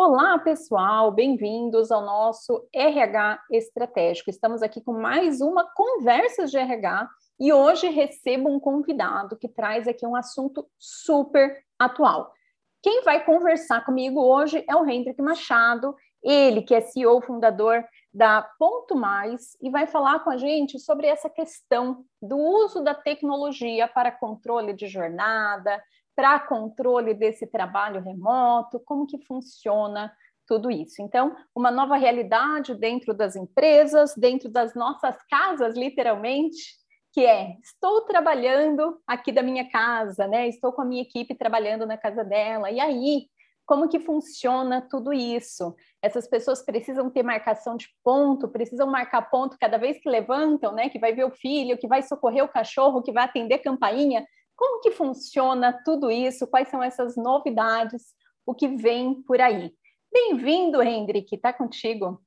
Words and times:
Olá, 0.00 0.38
pessoal, 0.38 1.10
bem-vindos 1.10 1.90
ao 1.90 2.04
nosso 2.04 2.68
RH 2.72 3.42
Estratégico. 3.50 4.30
Estamos 4.30 4.62
aqui 4.62 4.80
com 4.80 4.92
mais 4.92 5.40
uma 5.40 5.68
conversa 5.74 6.46
de 6.46 6.56
RH 6.56 7.08
e 7.40 7.52
hoje 7.52 7.88
recebo 7.88 8.48
um 8.48 8.60
convidado 8.60 9.36
que 9.36 9.48
traz 9.48 9.88
aqui 9.88 10.06
um 10.06 10.14
assunto 10.14 10.64
super 10.78 11.52
atual. 11.76 12.32
Quem 12.80 13.02
vai 13.02 13.24
conversar 13.24 13.84
comigo 13.84 14.22
hoje 14.22 14.64
é 14.70 14.76
o 14.76 14.88
Hendrik 14.88 15.20
Machado, 15.20 15.96
ele 16.22 16.62
que 16.62 16.76
é 16.76 16.80
CEO 16.80 17.20
fundador 17.20 17.84
da 18.14 18.48
Ponto 18.56 18.94
Mais 18.94 19.56
e 19.60 19.68
vai 19.68 19.88
falar 19.88 20.20
com 20.20 20.30
a 20.30 20.36
gente 20.36 20.78
sobre 20.78 21.08
essa 21.08 21.28
questão 21.28 22.04
do 22.22 22.38
uso 22.38 22.84
da 22.84 22.94
tecnologia 22.94 23.88
para 23.88 24.12
controle 24.12 24.72
de 24.74 24.86
jornada, 24.86 25.82
para 26.18 26.40
controle 26.40 27.14
desse 27.14 27.46
trabalho 27.46 28.02
remoto, 28.02 28.80
como 28.80 29.06
que 29.06 29.24
funciona 29.24 30.12
tudo 30.48 30.68
isso. 30.68 31.00
Então, 31.00 31.36
uma 31.54 31.70
nova 31.70 31.96
realidade 31.96 32.74
dentro 32.74 33.14
das 33.14 33.36
empresas, 33.36 34.16
dentro 34.16 34.48
das 34.48 34.74
nossas 34.74 35.16
casas, 35.30 35.76
literalmente, 35.76 36.74
que 37.12 37.24
é 37.24 37.54
estou 37.62 38.00
trabalhando 38.00 39.00
aqui 39.06 39.30
da 39.30 39.44
minha 39.44 39.70
casa, 39.70 40.26
né? 40.26 40.48
Estou 40.48 40.72
com 40.72 40.82
a 40.82 40.84
minha 40.84 41.02
equipe 41.02 41.36
trabalhando 41.36 41.86
na 41.86 41.96
casa 41.96 42.24
dela. 42.24 42.68
E 42.68 42.80
aí, 42.80 43.28
como 43.64 43.88
que 43.88 44.00
funciona 44.00 44.80
tudo 44.90 45.12
isso? 45.12 45.72
Essas 46.02 46.26
pessoas 46.26 46.64
precisam 46.64 47.08
ter 47.08 47.22
marcação 47.22 47.76
de 47.76 47.86
ponto, 48.02 48.48
precisam 48.48 48.88
marcar 48.88 49.30
ponto 49.30 49.56
cada 49.56 49.78
vez 49.78 50.00
que 50.00 50.10
levantam, 50.10 50.72
né? 50.72 50.88
Que 50.88 50.98
vai 50.98 51.12
ver 51.12 51.26
o 51.26 51.30
filho, 51.30 51.78
que 51.78 51.86
vai 51.86 52.02
socorrer 52.02 52.42
o 52.42 52.48
cachorro, 52.48 53.04
que 53.04 53.12
vai 53.12 53.22
atender 53.22 53.58
campainha. 53.58 54.26
Como 54.58 54.80
que 54.80 54.90
funciona 54.90 55.72
tudo 55.84 56.10
isso? 56.10 56.44
Quais 56.44 56.68
são 56.68 56.82
essas 56.82 57.16
novidades? 57.16 58.02
O 58.44 58.52
que 58.52 58.66
vem 58.66 59.22
por 59.22 59.40
aí? 59.40 59.72
Bem-vindo, 60.12 60.82
Hendrik, 60.82 61.36
está 61.36 61.52
contigo. 61.52 62.20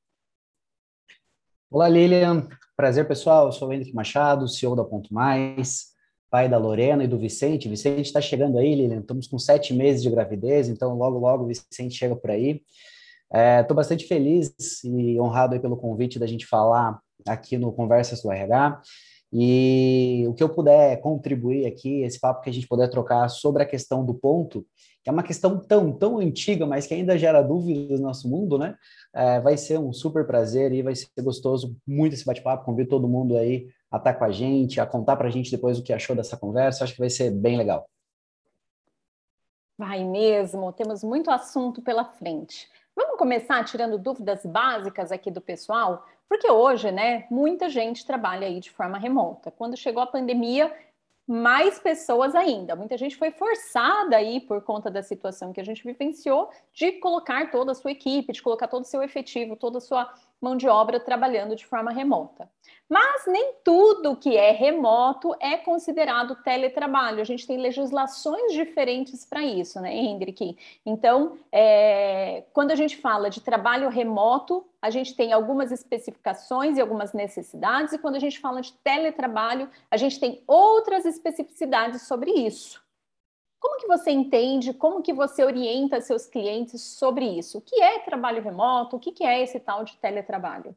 Olá, 1.70 1.90
Lilian. 1.90 2.48
Prazer, 2.74 3.06
pessoal. 3.06 3.48
Eu 3.48 3.52
sou 3.52 3.68
o 3.68 3.74
Hendrik 3.74 3.94
Machado, 3.94 4.48
CEO 4.48 4.78
da 4.78 4.84
Ponto 4.86 5.14
Mais, 5.14 5.88
pai 6.30 6.48
da 6.48 6.58
Lorena 6.58 7.04
e 7.04 7.08
do 7.08 7.20
Vicente. 7.20 7.68
Vicente 7.68 8.06
está 8.06 8.22
chegando 8.22 8.58
aí, 8.58 8.76
Lilian. 8.76 9.02
Estamos 9.02 9.28
com 9.28 9.38
sete 9.38 9.74
meses 9.74 10.02
de 10.02 10.10
gravidez, 10.10 10.70
então 10.70 10.98
logo, 10.98 11.20
logo 11.20 11.44
o 11.44 11.48
Vicente 11.48 11.98
chega 11.98 12.16
por 12.16 12.32
aí. 12.32 12.64
Estou 13.30 13.74
é, 13.74 13.74
bastante 13.74 14.08
feliz 14.08 14.54
e 14.86 15.20
honrado 15.20 15.60
pelo 15.60 15.76
convite 15.76 16.18
da 16.18 16.28
gente 16.28 16.46
falar 16.46 16.98
aqui 17.28 17.58
no 17.58 17.74
Conversas 17.74 18.22
do 18.22 18.32
RH. 18.32 18.82
E 19.34 20.26
o 20.28 20.34
que 20.34 20.44
eu 20.44 20.50
puder 20.50 21.00
contribuir 21.00 21.66
aqui, 21.66 22.02
esse 22.02 22.20
papo 22.20 22.42
que 22.42 22.50
a 22.50 22.54
gente 22.54 22.68
puder 22.68 22.90
trocar 22.90 23.30
sobre 23.30 23.64
a 23.64 23.66
questão 23.66 24.06
do 24.06 24.14
ponto, 24.14 24.66
que 25.02 25.10
é 25.10 25.14
uma 25.14 25.24
questão 25.24 25.58
tão, 25.58 25.92
tão 25.92 26.20
antiga, 26.20 26.66
mas 26.66 26.86
que 26.86 26.94
ainda 26.94 27.18
gera 27.18 27.42
dúvidas 27.42 28.00
no 28.00 28.08
nosso 28.08 28.30
mundo, 28.30 28.58
né? 28.58 28.76
É, 29.14 29.40
vai 29.40 29.58
ser 29.58 29.80
um 29.80 29.94
super 29.94 30.28
prazer 30.28 30.74
e 30.74 30.82
vai 30.82 30.94
ser 30.96 31.10
gostoso 31.22 31.76
muito 31.88 32.14
esse 32.14 32.26
bate-papo. 32.26 32.66
Convido 32.66 32.90
todo 32.90 33.08
mundo 33.08 33.38
aí 33.38 33.68
a 33.90 33.98
estar 33.98 34.14
com 34.14 34.26
a 34.26 34.32
gente, 34.32 34.80
a 34.80 34.86
contar 34.86 35.16
para 35.16 35.28
a 35.28 35.32
gente 35.32 35.50
depois 35.50 35.80
o 35.80 35.84
que 35.84 35.94
achou 35.94 36.16
dessa 36.16 36.38
conversa. 36.38 36.84
Acho 36.84 36.94
que 36.94 37.00
vai 37.00 37.10
ser 37.10 37.32
bem 37.32 37.58
legal. 37.58 37.88
Vai 39.78 40.04
mesmo, 40.04 40.72
temos 40.74 41.04
muito 41.04 41.32
assunto 41.32 41.82
pela 41.82 42.06
frente. 42.06 42.70
Vamos 43.02 43.18
começar 43.18 43.66
tirando 43.66 43.98
dúvidas 43.98 44.46
básicas 44.46 45.12
aqui 45.12 45.32
do 45.32 45.42
pessoal, 45.42 46.06
porque 46.30 46.48
hoje, 46.52 46.92
né, 46.92 47.26
muita 47.32 47.68
gente 47.68 48.06
trabalha 48.06 48.46
aí 48.46 48.60
de 48.60 48.70
forma 48.70 48.96
remota. 48.96 49.50
Quando 49.50 49.76
chegou 49.76 50.04
a 50.04 50.06
pandemia, 50.06 50.72
mais 51.28 51.80
pessoas 51.80 52.36
ainda. 52.36 52.76
Muita 52.76 52.96
gente 53.00 53.18
foi 53.18 53.32
forçada 53.32 54.16
aí 54.16 54.40
por 54.40 54.62
conta 54.62 54.92
da 54.92 55.02
situação 55.02 55.52
que 55.52 55.60
a 55.60 55.64
gente 55.64 55.84
vivenciou 55.84 56.52
de 56.72 56.92
colocar 56.94 57.50
toda 57.50 57.72
a 57.72 57.76
sua 57.76 57.92
equipe, 57.92 58.34
de 58.34 58.42
colocar 58.42 58.68
todo 58.68 58.84
o 58.84 58.88
seu 58.88 59.02
efetivo, 59.02 59.56
toda 59.56 59.80
a 59.80 59.82
sua 59.82 60.14
mão 60.42 60.58
de 60.58 60.68
obra 60.68 61.00
trabalhando 61.00 61.56
de 61.56 61.66
forma 61.66 61.92
remota. 61.92 62.50
Mas 62.90 63.26
nem 63.26 63.54
tudo 63.64 64.18
que 64.18 64.36
é 64.36 64.52
remoto 64.52 65.34
é 65.40 65.56
considerado 65.56 66.36
teletrabalho. 66.44 67.22
A 67.22 67.24
gente 67.24 67.48
tem 67.48 67.58
legislações 67.58 68.52
diferentes 68.52 69.24
para 69.24 69.42
isso, 69.44 69.80
né, 69.80 69.96
Hendrik? 69.96 70.58
Então, 70.86 71.38
é, 71.52 72.44
quando 72.52 72.72
a 72.72 72.76
gente 72.76 72.98
fala 72.98 73.30
de 73.30 73.40
trabalho 73.40 73.88
remoto, 73.88 74.66
a 74.82 74.90
gente 74.90 75.16
tem 75.16 75.32
algumas 75.32 75.72
especificações 75.72 76.78
e 76.78 76.82
algumas 76.82 77.14
necessidades, 77.14 77.94
e 77.94 78.00
quando 78.00 78.16
a 78.16 78.20
gente 78.20 78.40
fala 78.40 78.62
de 78.62 78.74
teletrabalho, 78.74 79.70
a 79.90 79.96
gente 79.96 80.20
tem 80.20 80.44
outras 80.48 81.06
especificidades 81.06 82.02
sobre 82.02 82.32
isso. 82.32 82.81
Como 83.62 83.80
que 83.80 83.88
você 83.88 84.10
entende, 84.10 84.74
como 84.74 85.04
que 85.04 85.14
você 85.14 85.46
orienta 85.46 86.02
seus 86.02 86.26
clientes 86.26 86.82
sobre 86.82 87.26
isso? 87.26 87.60
O 87.60 87.62
que 87.62 87.80
é 87.80 88.00
trabalho 88.00 88.44
remoto? 88.44 88.96
O 88.96 89.00
que 89.00 89.24
é 89.24 89.44
esse 89.44 89.60
tal 89.60 89.86
de 89.86 89.96
teletrabalho? 89.98 90.76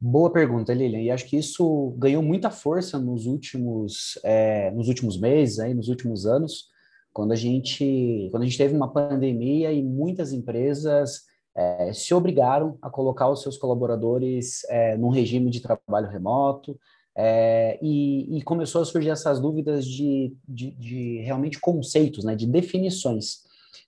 Boa 0.00 0.32
pergunta, 0.32 0.72
Lilian. 0.72 1.02
E 1.02 1.10
acho 1.10 1.28
que 1.28 1.36
isso 1.36 1.94
ganhou 1.98 2.22
muita 2.22 2.50
força 2.50 2.98
nos 2.98 3.26
últimos, 3.26 4.18
é, 4.24 4.70
nos 4.70 4.88
últimos 4.88 5.20
meses, 5.20 5.58
aí, 5.58 5.74
nos 5.74 5.88
últimos 5.88 6.24
anos, 6.24 6.70
quando 7.12 7.32
a 7.32 7.36
gente, 7.36 8.28
quando 8.30 8.44
a 8.44 8.46
gente 8.46 8.56
teve 8.56 8.74
uma 8.74 8.90
pandemia 8.90 9.70
e 9.72 9.82
muitas 9.82 10.32
empresas 10.32 11.26
é, 11.54 11.92
se 11.92 12.14
obrigaram 12.14 12.78
a 12.80 12.88
colocar 12.88 13.28
os 13.28 13.42
seus 13.42 13.58
colaboradores 13.58 14.64
é, 14.70 14.96
num 14.96 15.10
regime 15.10 15.50
de 15.50 15.60
trabalho 15.60 16.08
remoto, 16.08 16.80
é, 17.16 17.78
e, 17.82 18.38
e, 18.38 18.42
começou 18.42 18.80
a 18.80 18.84
surgir 18.84 19.10
essas 19.10 19.38
dúvidas 19.38 19.84
de, 19.84 20.34
de, 20.48 20.70
de, 20.70 21.18
realmente 21.18 21.60
conceitos, 21.60 22.24
né, 22.24 22.34
de 22.34 22.46
definições. 22.46 23.42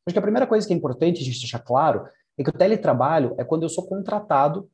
Acho 0.06 0.12
que 0.12 0.18
a 0.18 0.22
primeira 0.22 0.46
coisa 0.46 0.66
que 0.66 0.74
é 0.74 0.76
importante 0.76 1.22
a 1.22 1.24
gente 1.24 1.38
deixar 1.38 1.60
claro 1.60 2.06
é 2.36 2.44
que 2.44 2.50
o 2.50 2.52
teletrabalho 2.52 3.34
é 3.38 3.44
quando 3.44 3.62
eu 3.62 3.68
sou 3.68 3.86
contratado 3.86 4.68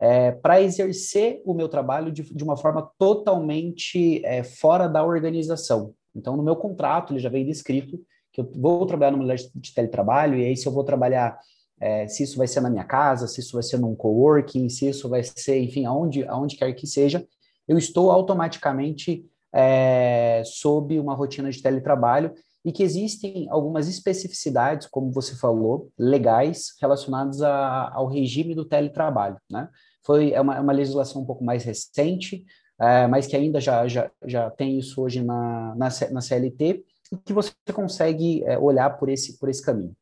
é, 0.00 0.32
para 0.32 0.60
exercer 0.62 1.42
o 1.44 1.54
meu 1.54 1.68
trabalho 1.68 2.10
de, 2.10 2.22
de 2.22 2.42
uma 2.42 2.56
forma 2.56 2.90
totalmente 2.98 4.24
é, 4.24 4.42
fora 4.42 4.88
da 4.88 5.04
organização. 5.04 5.94
Então, 6.14 6.36
no 6.36 6.42
meu 6.42 6.56
contrato, 6.56 7.12
ele 7.12 7.20
já 7.20 7.28
vem 7.28 7.44
descrito 7.44 8.00
que 8.32 8.40
eu 8.40 8.50
vou 8.56 8.86
trabalhar 8.86 9.12
no 9.12 9.18
lugar 9.18 9.36
de 9.36 9.74
teletrabalho, 9.74 10.38
e 10.38 10.46
aí 10.46 10.56
se 10.56 10.66
eu 10.66 10.72
vou 10.72 10.82
trabalhar, 10.82 11.38
é, 11.78 12.08
se 12.08 12.22
isso 12.22 12.38
vai 12.38 12.48
ser 12.48 12.62
na 12.62 12.70
minha 12.70 12.84
casa, 12.84 13.28
se 13.28 13.40
isso 13.40 13.52
vai 13.52 13.62
ser 13.62 13.78
num 13.78 13.94
coworking, 13.94 14.68
se 14.70 14.88
isso 14.88 15.08
vai 15.08 15.22
ser, 15.22 15.60
enfim, 15.60 15.84
aonde, 15.84 16.26
aonde 16.26 16.56
quer 16.56 16.72
que 16.72 16.86
seja, 16.86 17.26
eu 17.66 17.78
estou 17.78 18.10
automaticamente 18.10 19.24
é, 19.54 20.42
sob 20.44 20.98
uma 20.98 21.14
rotina 21.14 21.50
de 21.50 21.62
teletrabalho 21.62 22.32
e 22.64 22.72
que 22.72 22.82
existem 22.82 23.48
algumas 23.50 23.88
especificidades, 23.88 24.86
como 24.86 25.10
você 25.10 25.36
falou, 25.36 25.90
legais 25.98 26.74
relacionadas 26.80 27.42
a, 27.42 27.90
ao 27.92 28.06
regime 28.06 28.54
do 28.54 28.64
teletrabalho, 28.64 29.36
né? 29.50 29.68
Foi 30.04 30.32
é 30.32 30.40
uma, 30.40 30.56
é 30.56 30.60
uma 30.60 30.72
legislação 30.72 31.22
um 31.22 31.26
pouco 31.26 31.44
mais 31.44 31.64
recente, 31.64 32.44
é, 32.80 33.06
mas 33.06 33.26
que 33.26 33.36
ainda 33.36 33.60
já, 33.60 33.86
já, 33.86 34.10
já 34.24 34.50
tem 34.50 34.78
isso 34.78 35.00
hoje 35.00 35.22
na, 35.22 35.74
na, 35.76 35.88
na 36.10 36.20
CLT 36.20 36.84
e 37.12 37.16
que 37.16 37.32
você 37.32 37.52
consegue 37.72 38.42
é, 38.44 38.58
olhar 38.58 38.90
por 38.90 39.08
esse, 39.08 39.38
por 39.38 39.48
esse 39.48 39.62
caminho. 39.62 39.94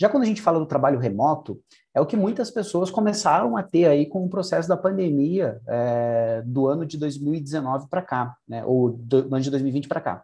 Já 0.00 0.08
quando 0.08 0.22
a 0.22 0.26
gente 0.26 0.40
fala 0.40 0.58
do 0.58 0.66
trabalho 0.66 0.98
remoto, 0.98 1.60
é 1.94 2.00
o 2.00 2.06
que 2.06 2.16
muitas 2.16 2.50
pessoas 2.50 2.90
começaram 2.90 3.56
a 3.56 3.62
ter 3.62 3.86
aí 3.86 4.06
com 4.06 4.24
o 4.24 4.28
processo 4.28 4.68
da 4.68 4.76
pandemia 4.76 5.60
é, 5.66 6.42
do 6.44 6.66
ano 6.66 6.86
de 6.86 6.96
2019 6.96 7.88
para 7.88 8.02
cá, 8.02 8.34
né, 8.48 8.64
ou 8.64 8.90
do, 8.90 9.18
ano 9.18 9.40
de 9.40 9.50
2020 9.50 9.88
para 9.88 10.00
cá, 10.00 10.22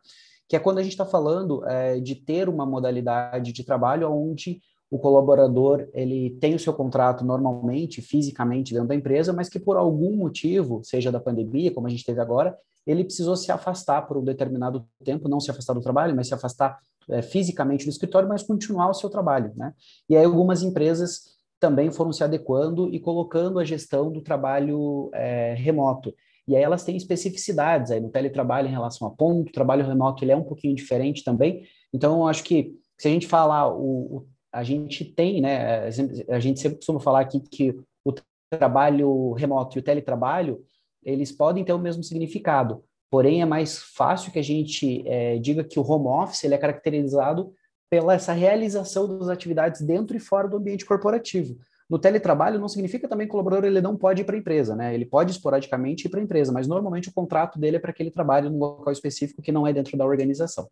que 0.48 0.56
é 0.56 0.58
quando 0.58 0.78
a 0.78 0.82
gente 0.82 0.92
está 0.92 1.04
falando 1.04 1.66
é, 1.68 2.00
de 2.00 2.14
ter 2.14 2.48
uma 2.48 2.64
modalidade 2.64 3.52
de 3.52 3.64
trabalho 3.64 4.10
onde 4.10 4.60
o 4.90 4.98
colaborador 4.98 5.86
ele 5.92 6.30
tem 6.40 6.54
o 6.54 6.58
seu 6.58 6.72
contrato 6.72 7.22
normalmente, 7.22 8.00
fisicamente 8.00 8.72
dentro 8.72 8.88
da 8.88 8.94
empresa, 8.94 9.34
mas 9.34 9.50
que 9.50 9.58
por 9.58 9.76
algum 9.76 10.16
motivo, 10.16 10.80
seja 10.82 11.12
da 11.12 11.20
pandemia, 11.20 11.70
como 11.70 11.86
a 11.86 11.90
gente 11.90 12.04
teve 12.04 12.20
agora, 12.20 12.56
ele 12.86 13.04
precisou 13.04 13.36
se 13.36 13.52
afastar 13.52 14.08
por 14.08 14.16
um 14.16 14.24
determinado 14.24 14.86
tempo, 15.04 15.28
não 15.28 15.40
se 15.40 15.50
afastar 15.50 15.74
do 15.74 15.82
trabalho, 15.82 16.16
mas 16.16 16.28
se 16.28 16.32
afastar 16.32 16.78
é, 17.10 17.20
fisicamente 17.20 17.84
do 17.84 17.90
escritório, 17.90 18.26
mas 18.26 18.42
continuar 18.42 18.88
o 18.88 18.94
seu 18.94 19.10
trabalho, 19.10 19.52
né? 19.54 19.74
E 20.08 20.16
aí 20.16 20.24
algumas 20.24 20.62
empresas 20.62 21.37
também 21.60 21.90
foram 21.90 22.12
se 22.12 22.22
adequando 22.22 22.92
e 22.94 23.00
colocando 23.00 23.58
a 23.58 23.64
gestão 23.64 24.10
do 24.10 24.22
trabalho 24.22 25.10
é, 25.12 25.54
remoto. 25.54 26.14
E 26.46 26.56
aí 26.56 26.62
elas 26.62 26.84
têm 26.84 26.96
especificidades 26.96 27.90
aí 27.90 28.00
no 28.00 28.10
teletrabalho 28.10 28.68
em 28.68 28.72
relação 28.72 29.06
a 29.06 29.10
ponto, 29.10 29.50
o 29.50 29.52
trabalho 29.52 29.86
remoto 29.86 30.24
ele 30.24 30.32
é 30.32 30.36
um 30.36 30.44
pouquinho 30.44 30.74
diferente 30.74 31.22
também. 31.22 31.64
Então, 31.92 32.20
eu 32.20 32.26
acho 32.26 32.42
que 32.42 32.74
se 32.96 33.08
a 33.08 33.10
gente 33.10 33.26
falar, 33.26 33.68
o, 33.68 34.16
o, 34.16 34.26
a 34.52 34.62
gente 34.62 35.04
tem, 35.04 35.40
né, 35.40 35.86
a 36.28 36.40
gente 36.40 36.60
sempre 36.60 36.78
costuma 36.78 37.00
falar 37.00 37.20
aqui 37.20 37.40
que 37.40 37.78
o 38.04 38.14
trabalho 38.50 39.32
remoto 39.32 39.76
e 39.76 39.80
o 39.80 39.82
teletrabalho, 39.82 40.64
eles 41.04 41.30
podem 41.30 41.64
ter 41.64 41.72
o 41.72 41.78
mesmo 41.78 42.02
significado, 42.02 42.82
porém 43.10 43.42
é 43.42 43.44
mais 43.44 43.78
fácil 43.78 44.32
que 44.32 44.38
a 44.38 44.42
gente 44.42 45.06
é, 45.06 45.38
diga 45.38 45.62
que 45.62 45.78
o 45.78 45.86
home 45.86 46.06
office 46.06 46.44
ele 46.44 46.54
é 46.54 46.58
caracterizado 46.58 47.52
pela 47.90 48.14
essa 48.14 48.32
realização 48.32 49.18
das 49.18 49.28
atividades 49.28 49.80
dentro 49.80 50.16
e 50.16 50.20
fora 50.20 50.48
do 50.48 50.56
ambiente 50.56 50.84
corporativo. 50.84 51.56
No 51.88 51.98
teletrabalho 51.98 52.58
não 52.58 52.68
significa 52.68 53.08
também 53.08 53.26
que 53.26 53.30
o 53.30 53.32
colaborador 53.32 53.64
ele 53.64 53.80
não 53.80 53.96
pode 53.96 54.20
ir 54.20 54.24
para 54.24 54.36
a 54.36 54.38
empresa, 54.38 54.76
né? 54.76 54.94
Ele 54.94 55.06
pode 55.06 55.30
esporadicamente 55.30 56.06
ir 56.06 56.10
para 56.10 56.20
a 56.20 56.22
empresa, 56.22 56.52
mas 56.52 56.68
normalmente 56.68 57.08
o 57.08 57.12
contrato 57.12 57.58
dele 57.58 57.76
é 57.76 57.80
para 57.80 57.92
que 57.94 58.02
ele 58.02 58.10
trabalhe 58.10 58.48
num 58.48 58.58
local 58.58 58.92
específico 58.92 59.40
que 59.40 59.50
não 59.50 59.66
é 59.66 59.72
dentro 59.72 59.96
da 59.96 60.04
organização. 60.04 60.68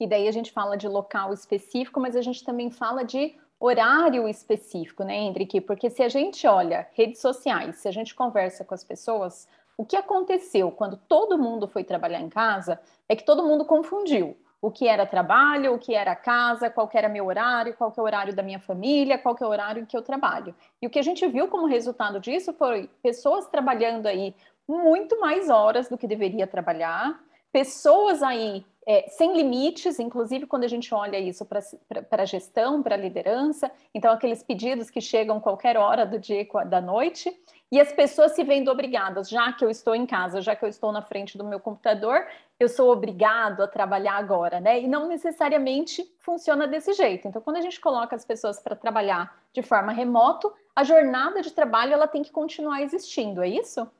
E 0.00 0.06
daí 0.06 0.26
a 0.26 0.32
gente 0.32 0.50
fala 0.50 0.76
de 0.76 0.88
local 0.88 1.32
específico, 1.34 2.00
mas 2.00 2.16
a 2.16 2.22
gente 2.22 2.42
também 2.42 2.70
fala 2.70 3.04
de 3.04 3.36
horário 3.60 4.26
específico, 4.26 5.04
né, 5.04 5.16
Hendrik? 5.16 5.60
Porque 5.60 5.90
se 5.90 6.02
a 6.02 6.08
gente 6.08 6.46
olha 6.46 6.88
redes 6.94 7.20
sociais, 7.20 7.76
se 7.76 7.86
a 7.86 7.92
gente 7.92 8.14
conversa 8.14 8.64
com 8.64 8.74
as 8.74 8.82
pessoas, 8.82 9.46
o 9.76 9.84
que 9.84 9.94
aconteceu 9.94 10.72
quando 10.72 10.96
todo 10.96 11.38
mundo 11.38 11.68
foi 11.68 11.84
trabalhar 11.84 12.20
em 12.20 12.28
casa 12.28 12.80
é 13.08 13.14
que 13.14 13.24
todo 13.24 13.46
mundo 13.46 13.64
confundiu 13.64 14.36
o 14.62 14.70
que 14.70 14.86
era 14.86 15.04
trabalho, 15.04 15.74
o 15.74 15.78
que 15.78 15.92
era 15.92 16.14
casa, 16.14 16.70
qual 16.70 16.88
era 16.94 17.08
meu 17.08 17.26
horário, 17.26 17.74
qual 17.74 17.92
é 17.94 18.00
o 18.00 18.04
horário 18.04 18.32
da 18.32 18.44
minha 18.44 18.60
família, 18.60 19.18
qual 19.18 19.36
é 19.38 19.44
o 19.44 19.48
horário 19.48 19.82
em 19.82 19.84
que 19.84 19.96
eu 19.96 20.02
trabalho. 20.02 20.54
E 20.80 20.86
o 20.86 20.90
que 20.90 21.00
a 21.00 21.02
gente 21.02 21.26
viu 21.26 21.48
como 21.48 21.66
resultado 21.66 22.20
disso 22.20 22.52
foi 22.52 22.88
pessoas 23.02 23.48
trabalhando 23.48 24.06
aí 24.06 24.32
muito 24.68 25.18
mais 25.18 25.50
horas 25.50 25.88
do 25.88 25.98
que 25.98 26.06
deveria 26.06 26.46
trabalhar, 26.46 27.20
pessoas 27.52 28.22
aí 28.22 28.64
é, 28.86 29.08
sem 29.08 29.36
limites, 29.36 29.98
inclusive 29.98 30.46
quando 30.46 30.64
a 30.64 30.68
gente 30.68 30.92
olha 30.92 31.18
isso 31.18 31.46
para 31.46 32.22
a 32.22 32.24
gestão, 32.24 32.82
para 32.82 32.94
a 32.94 32.98
liderança, 32.98 33.70
então 33.94 34.12
aqueles 34.12 34.42
pedidos 34.42 34.90
que 34.90 35.00
chegam 35.00 35.40
qualquer 35.40 35.76
hora 35.76 36.04
do 36.04 36.18
dia 36.18 36.46
da 36.66 36.80
noite, 36.80 37.32
e 37.70 37.80
as 37.80 37.90
pessoas 37.90 38.32
se 38.32 38.44
vendo 38.44 38.70
obrigadas, 38.70 39.30
já 39.30 39.50
que 39.52 39.64
eu 39.64 39.70
estou 39.70 39.94
em 39.94 40.04
casa, 40.04 40.42
já 40.42 40.54
que 40.54 40.64
eu 40.64 40.68
estou 40.68 40.92
na 40.92 41.00
frente 41.00 41.38
do 41.38 41.44
meu 41.44 41.58
computador, 41.58 42.26
eu 42.60 42.68
sou 42.68 42.92
obrigado 42.92 43.62
a 43.62 43.66
trabalhar 43.66 44.16
agora, 44.16 44.60
né? 44.60 44.78
E 44.80 44.86
não 44.86 45.08
necessariamente 45.08 46.04
funciona 46.18 46.68
desse 46.68 46.92
jeito. 46.92 47.26
Então, 47.26 47.40
quando 47.40 47.56
a 47.56 47.62
gente 47.62 47.80
coloca 47.80 48.14
as 48.14 48.26
pessoas 48.26 48.60
para 48.60 48.76
trabalhar 48.76 49.42
de 49.54 49.62
forma 49.62 49.90
remoto, 49.90 50.52
a 50.76 50.84
jornada 50.84 51.40
de 51.40 51.50
trabalho 51.50 51.94
ela 51.94 52.06
tem 52.06 52.22
que 52.22 52.30
continuar 52.30 52.82
existindo, 52.82 53.42
é 53.42 53.48
isso? 53.48 53.90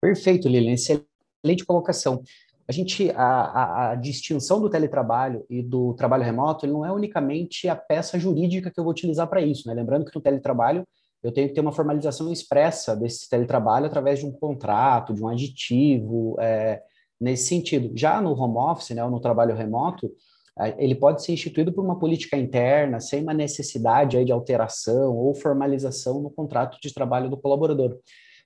Perfeito, 0.00 0.46
Lilian. 0.46 0.74
Excelente 0.74 1.13
colocação. 1.66 2.22
A 2.66 2.72
gente, 2.72 3.10
a, 3.10 3.24
a, 3.24 3.90
a, 3.90 3.94
distinção 3.94 4.60
do 4.60 4.70
teletrabalho 4.70 5.44
e 5.50 5.62
do 5.62 5.92
trabalho 5.94 6.24
remoto, 6.24 6.64
ele 6.64 6.72
não 6.72 6.86
é 6.86 6.90
unicamente 6.90 7.68
a 7.68 7.76
peça 7.76 8.18
jurídica 8.18 8.70
que 8.70 8.80
eu 8.80 8.84
vou 8.84 8.92
utilizar 8.92 9.28
para 9.28 9.42
isso, 9.42 9.68
né? 9.68 9.74
Lembrando 9.74 10.06
que 10.06 10.14
no 10.14 10.22
teletrabalho 10.22 10.86
eu 11.22 11.30
tenho 11.32 11.48
que 11.48 11.54
ter 11.54 11.60
uma 11.60 11.72
formalização 11.72 12.32
expressa 12.32 12.96
desse 12.96 13.28
teletrabalho 13.28 13.86
através 13.86 14.18
de 14.18 14.26
um 14.26 14.32
contrato, 14.32 15.12
de 15.12 15.22
um 15.22 15.28
aditivo, 15.28 16.36
é, 16.40 16.82
nesse 17.20 17.48
sentido. 17.48 17.92
Já 17.96 18.20
no 18.20 18.32
home 18.38 18.56
office, 18.58 18.90
né, 18.90 19.04
ou 19.04 19.10
no 19.10 19.20
trabalho 19.20 19.54
remoto, 19.54 20.10
é, 20.58 20.74
ele 20.78 20.94
pode 20.94 21.22
ser 21.22 21.32
instituído 21.32 21.72
por 21.72 21.84
uma 21.84 21.98
política 21.98 22.36
interna, 22.36 23.00
sem 23.00 23.22
uma 23.22 23.34
necessidade 23.34 24.16
aí 24.16 24.24
de 24.24 24.32
alteração 24.32 25.16
ou 25.16 25.34
formalização 25.34 26.20
no 26.20 26.30
contrato 26.30 26.78
de 26.80 26.92
trabalho 26.92 27.28
do 27.28 27.36
colaborador. 27.36 27.98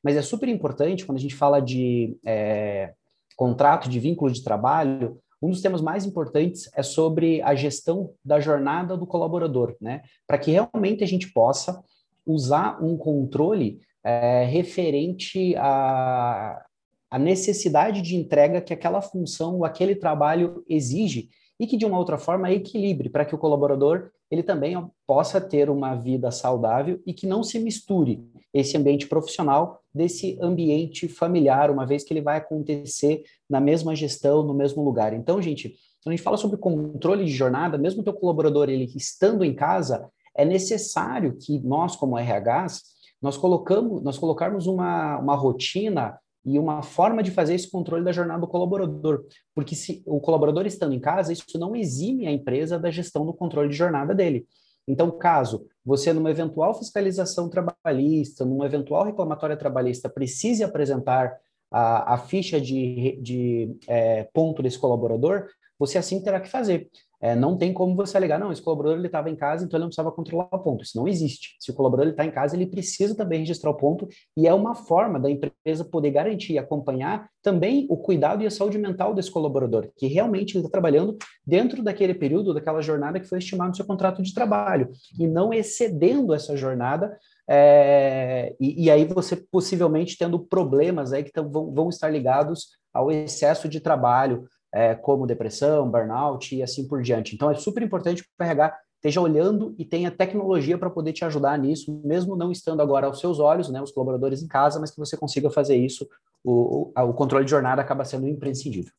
Mas 0.03 0.17
é 0.17 0.23
super 0.23 0.49
importante 0.49 1.05
quando 1.05 1.19
a 1.19 1.21
gente 1.21 1.35
fala 1.35 1.61
de 1.61 2.17
é, 2.25 2.93
contrato 3.37 3.89
de 3.89 4.00
vínculo 4.00 4.33
de 4.33 4.43
trabalho, 4.43 5.19
um 5.41 5.50
dos 5.50 5.62
temas 5.62 5.81
mais 5.81 6.05
importantes 6.05 6.69
é 6.75 6.83
sobre 6.83 7.41
a 7.43 7.55
gestão 7.55 8.11
da 8.25 8.41
jornada 8.41 8.97
do 8.97 9.06
colaborador, 9.06 9.77
né? 9.81 10.03
Para 10.27 10.39
que 10.39 10.50
realmente 10.50 11.05
a 11.05 11.06
gente 11.06 11.33
possa 11.33 11.83
usar 12.27 12.83
um 12.83 12.97
controle 12.97 13.81
é, 14.03 14.45
referente 14.45 15.55
à, 15.56 16.65
à 17.11 17.19
necessidade 17.19 18.03
de 18.03 18.17
entrega 18.17 18.61
que 18.61 18.73
aquela 18.73 19.01
função 19.01 19.56
ou 19.56 19.65
aquele 19.65 19.94
trabalho 19.94 20.65
exige 20.69 21.29
e 21.59 21.67
que 21.67 21.77
de 21.77 21.87
uma 21.87 21.99
outra 21.99 22.19
forma 22.19 22.53
equilibre 22.53 23.09
para 23.09 23.25
que 23.25 23.35
o 23.35 23.39
colaborador 23.39 24.11
ele 24.31 24.43
também 24.43 24.75
possa 25.07 25.41
ter 25.41 25.71
uma 25.71 25.95
vida 25.95 26.31
saudável 26.31 27.01
e 27.07 27.15
que 27.15 27.27
não 27.27 27.43
se 27.43 27.59
misture 27.59 28.23
esse 28.53 28.77
ambiente 28.77 29.07
profissional 29.07 29.81
desse 29.95 30.39
ambiente 30.41 31.09
familiar, 31.09 31.71
uma 31.71 31.87
vez 31.87 32.05
que 32.05 32.13
ele 32.13 32.21
vai 32.21 32.39
acontecer 32.39 33.23
na 33.49 33.61
mesma 33.61 33.95
gestão, 33.95 34.43
no 34.43 34.55
mesmo 34.55 34.83
lugar. 34.83 35.13
Então, 35.13 35.41
gente, 35.41 35.75
quando 36.03 36.13
a 36.13 36.17
gente 36.17 36.25
fala 36.25 36.37
sobre 36.37 36.57
controle 36.59 37.25
de 37.25 37.33
jornada, 37.33 37.79
mesmo 37.79 38.03
que 38.03 38.11
o 38.11 38.15
colaborador 38.15 38.69
ele 38.69 38.91
estando 38.95 39.45
em 39.45 39.55
casa, 39.55 40.09
é 40.37 40.45
necessário 40.45 41.37
que 41.37 41.59
nós, 41.61 41.97
como 41.97 42.17
RHs, 42.17 42.83
nós 43.21 43.37
colocamos, 43.37 44.03
nós 44.03 44.17
colocarmos 44.17 44.67
uma, 44.67 45.19
uma 45.19 45.35
rotina 45.35 46.19
e 46.49 46.59
uma 46.59 46.83
forma 46.83 47.23
de 47.23 47.31
fazer 47.31 47.55
esse 47.55 47.71
controle 47.71 48.03
da 48.03 48.12
jornada 48.12 48.41
do 48.41 48.49
colaborador, 48.49 49.25
porque 49.55 49.75
se 49.75 50.03
o 50.06 50.19
colaborador 50.19 50.67
estando 50.67 50.95
em 50.95 51.00
casa, 51.00 51.33
isso 51.33 51.59
não 51.59 51.77
exime 51.77 52.27
a 52.27 52.33
empresa 52.33 52.79
da 52.79 52.91
gestão 52.91 53.27
do 53.27 53.35
controle 53.35 53.69
de 53.69 53.77
jornada 53.77 54.15
dele. 54.15 54.47
Então, 54.87 55.11
caso 55.11 55.67
você, 55.85 56.12
numa 56.12 56.31
eventual 56.31 56.75
fiscalização 56.75 57.50
trabalhista, 57.50 58.45
numa 58.45 58.65
eventual 58.65 59.05
reclamatória 59.05 59.56
trabalhista, 59.56 60.09
precise 60.09 60.65
apresentar 60.65 61.37
a, 61.71 62.15
a 62.15 62.19
ficha 62.19 62.59
de, 62.59 63.19
de 63.21 63.77
é, 63.87 64.25
ponto 64.33 64.62
desse 64.62 64.79
colaborador, 64.79 65.49
você 65.79 65.99
assim 65.99 66.23
terá 66.23 66.41
que 66.41 66.49
fazer. 66.49 66.89
É, 67.20 67.35
não 67.35 67.56
tem 67.56 67.73
como 67.73 67.97
você 67.97 68.17
alegar, 68.17 68.38
não, 68.38 68.53
esse 68.53 68.62
colaborador 68.62 69.05
estava 69.05 69.29
em 69.29 69.35
casa, 69.35 69.65
então 69.65 69.76
ele 69.76 69.82
não 69.82 69.88
precisava 69.88 70.12
controlar 70.12 70.49
o 70.53 70.59
ponto. 70.59 70.85
Isso 70.85 70.97
não 70.97 71.09
existe. 71.09 71.56
Se 71.59 71.70
o 71.70 71.75
colaborador 71.75 72.12
está 72.12 72.25
em 72.25 72.31
casa, 72.31 72.55
ele 72.55 72.67
precisa 72.67 73.15
também 73.17 73.41
registrar 73.41 73.70
o 73.70 73.76
ponto 73.76 74.09
e 74.37 74.47
é 74.47 74.55
uma 74.55 74.75
forma 74.75 75.19
da 75.19 75.29
empresa 75.29 75.85
poder 75.85 76.12
garantir 76.12 76.53
e 76.53 76.59
acompanhar 76.59 77.29
também 77.43 77.87
o 77.91 77.97
cuidado 77.97 78.43
e 78.43 78.47
a 78.47 78.50
saúde 78.50 78.79
mental 78.79 79.15
desse 79.15 79.31
colaborador, 79.31 79.88
que 79.97 80.06
realmente 80.06 80.56
está 80.56 80.69
trabalhando 80.69 81.17
dentro 81.44 81.82
daquele 81.82 82.15
período, 82.15 82.55
daquela 82.55 82.81
jornada 82.81 83.19
que 83.19 83.26
foi 83.26 83.38
estimado 83.38 83.70
no 83.70 83.76
seu 83.76 83.87
contrato 83.87 84.23
de 84.23 84.32
trabalho 84.32 84.91
e 85.19 85.26
não 85.26 85.53
excedendo 85.53 86.32
essa 86.35 86.56
jornada 86.56 87.17
é, 87.50 88.55
e, 88.61 88.85
e, 88.85 88.91
aí 88.91 89.06
você 89.06 89.35
possivelmente 89.35 90.19
tendo 90.19 90.38
problemas 90.38 91.15
aí 91.15 91.25
que 91.25 91.41
vão, 91.41 91.73
vão 91.73 91.88
estar 91.88 92.11
ligados 92.11 92.69
ao 92.93 93.11
excesso 93.11 93.69
de 93.69 93.81
trabalho, 93.81 94.44
é, 94.73 94.94
como 94.94 95.26
depressão, 95.26 95.91
burnout 95.91 96.55
e 96.55 96.62
assim 96.62 96.87
por 96.87 97.03
diante. 97.03 97.35
Então, 97.35 97.50
é 97.50 97.55
super 97.55 97.82
importante 97.82 98.23
que 98.23 98.29
o 98.38 98.43
RH 98.43 98.79
esteja 98.97 99.20
olhando 99.20 99.75
e 99.79 99.85
tenha 99.85 100.11
tecnologia 100.11 100.76
para 100.76 100.91
poder 100.91 101.12
te 101.12 101.25
ajudar 101.25 101.56
nisso, 101.56 102.00
mesmo 102.05 102.37
não 102.37 102.50
estando 102.50 102.82
agora 102.82 103.06
aos 103.06 103.20
seus 103.20 103.38
olhos, 103.38 103.70
né, 103.70 103.81
os 103.81 103.93
colaboradores 103.93 104.43
em 104.43 104.49
casa, 104.49 104.81
mas 104.81 104.91
que 104.91 104.99
você 104.99 105.17
consiga 105.17 105.50
fazer 105.50 105.76
isso. 105.76 106.09
O, 106.44 106.93
o, 106.97 107.03
o 107.03 107.15
controle 107.15 107.44
de 107.44 107.50
jornada 107.50 107.81
acaba 107.81 108.05
sendo 108.05 108.26
imprescindível. 108.26 108.93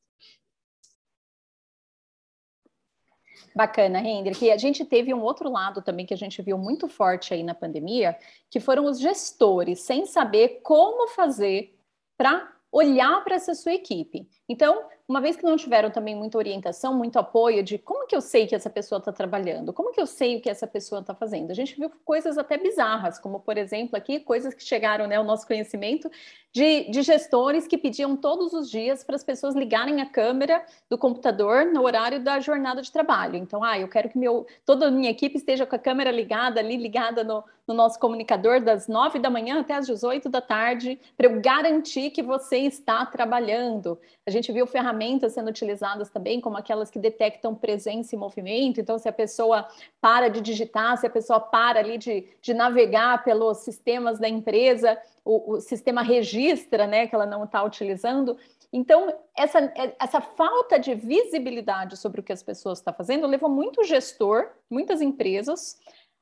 Bacana, 3.56 4.00
Hendrik. 4.00 4.46
E 4.46 4.52
a 4.52 4.58
gente 4.58 4.86
teve 4.86 5.14
um 5.14 5.22
outro 5.22 5.50
lado 5.50 5.82
também 5.82 6.06
que 6.06 6.14
a 6.14 6.18
gente 6.18 6.42
viu 6.42 6.58
muito 6.58 6.88
forte 6.88 7.34
aí 7.34 7.44
na 7.44 7.54
pandemia, 7.54 8.18
que 8.50 8.60
foram 8.60 8.86
os 8.86 9.00
gestores, 9.00 9.82
sem 9.82 10.06
saber 10.06 10.62
como 10.64 11.10
fazer 11.10 11.76
para 12.18 12.54
olhar 12.72 13.24
para 13.24 13.36
essa 13.36 13.54
sua 13.56 13.74
equipe. 13.74 14.30
Então, 14.48 14.84
uma 15.10 15.20
vez 15.20 15.36
que 15.36 15.44
não 15.44 15.58
tiveram 15.58 15.90
também 15.90 16.16
muita 16.16 16.38
orientação, 16.38 16.94
muito 16.94 17.18
apoio 17.18 17.64
de 17.64 17.80
como 17.80 18.06
que 18.06 18.16
eu 18.16 18.22
sei 18.22 18.46
que 18.46 18.54
essa 18.54 18.70
pessoa 18.70 19.00
está 19.00 19.12
trabalhando, 19.12 19.74
como 19.74 19.92
que 19.92 20.00
eu 20.00 20.06
sei 20.06 20.38
o 20.38 20.42
que 20.42 20.48
essa 20.48 20.68
pessoa 20.68 21.02
está 21.02 21.16
fazendo. 21.16 21.50
A 21.50 21.56
gente 21.56 21.76
viu 21.76 21.90
coisas 22.06 22.38
até 22.38 22.60
bizarras, 22.60 23.18
como 23.18 23.40
por 23.40 23.58
exemplo 23.58 23.98
aqui, 23.98 24.20
coisas 24.20 24.54
que 24.54 24.64
chegaram 24.64 25.08
né, 25.08 25.16
ao 25.16 25.24
nosso 25.24 25.48
conhecimento 25.48 26.12
de, 26.52 26.90
de 26.90 27.02
gestores 27.04 27.68
que 27.68 27.78
pediam 27.78 28.16
todos 28.16 28.54
os 28.54 28.70
dias 28.70 29.04
para 29.04 29.16
as 29.16 29.24
pessoas 29.24 29.56
ligarem 29.56 30.02
a 30.02 30.10
câmera 30.10 30.66
do 30.90 30.98
computador 30.98 31.66
no 31.66 31.84
horário 31.84 32.24
da 32.24 32.40
jornada 32.40 32.82
de 32.82 32.92
trabalho. 32.92 33.36
Então, 33.36 33.64
ah, 33.64 33.78
eu 33.78 33.88
quero 33.88 34.10
que 34.10 34.18
meu, 34.18 34.48
toda 34.66 34.88
a 34.88 34.92
minha 34.92 35.12
equipe 35.12 35.38
esteja 35.38 35.66
com 35.66 35.76
a 35.76 35.80
câmera 35.80 36.12
ligada 36.12 36.60
ali, 36.60 36.76
ligada 36.76 37.24
no, 37.24 37.44
no 37.68 37.74
nosso 37.76 38.00
comunicador 38.00 38.60
das 38.60 38.88
nove 38.88 39.20
da 39.20 39.30
manhã 39.30 39.60
até 39.60 39.76
as 39.76 39.86
18 39.86 40.28
da 40.28 40.42
tarde, 40.42 41.00
para 41.16 41.28
eu 41.28 41.40
garantir 41.40 42.10
que 42.10 42.24
você 42.24 42.58
está 42.58 43.06
trabalhando. 43.06 44.00
A 44.26 44.32
gente 44.32 44.52
viu 44.52 44.66
ferramentas 44.66 45.34
sendo 45.34 45.50
utilizadas 45.50 46.10
também, 46.10 46.42
como 46.42 46.58
aquelas 46.58 46.90
que 46.90 46.98
detectam 46.98 47.54
presença 47.54 48.16
e 48.16 48.18
movimento. 48.18 48.82
Então, 48.82 48.98
se 48.98 49.08
a 49.08 49.14
pessoa 49.14 49.68
para 50.02 50.30
de 50.30 50.42
digitar, 50.42 50.98
se 50.98 51.06
a 51.06 51.12
pessoa 51.12 51.40
para 51.40 51.80
ali 51.80 52.00
de, 52.00 52.26
de 52.42 52.56
navegar 52.56 53.24
pelos 53.24 53.60
sistemas 53.60 54.18
da 54.18 54.28
empresa, 54.28 54.98
o, 55.24 55.54
o 55.54 55.62
sistema 55.62 56.02
registra 56.02 56.88
né, 56.88 57.08
que 57.08 57.16
ela 57.16 57.26
não 57.26 57.44
está 57.44 57.64
utilizando. 57.64 58.38
Então, 58.72 59.14
essa, 59.36 59.74
essa 60.00 60.22
falta 60.22 60.80
de 60.80 60.94
visibilidade 60.94 61.98
sobre 61.98 62.22
o 62.22 62.24
que 62.24 62.34
as 62.34 62.44
pessoas 62.44 62.80
estão 62.80 62.94
fazendo 62.94 63.28
levou 63.28 63.50
muito 63.50 63.84
gestor, 63.84 64.50
muitas 64.70 65.02
empresas, 65.02 65.80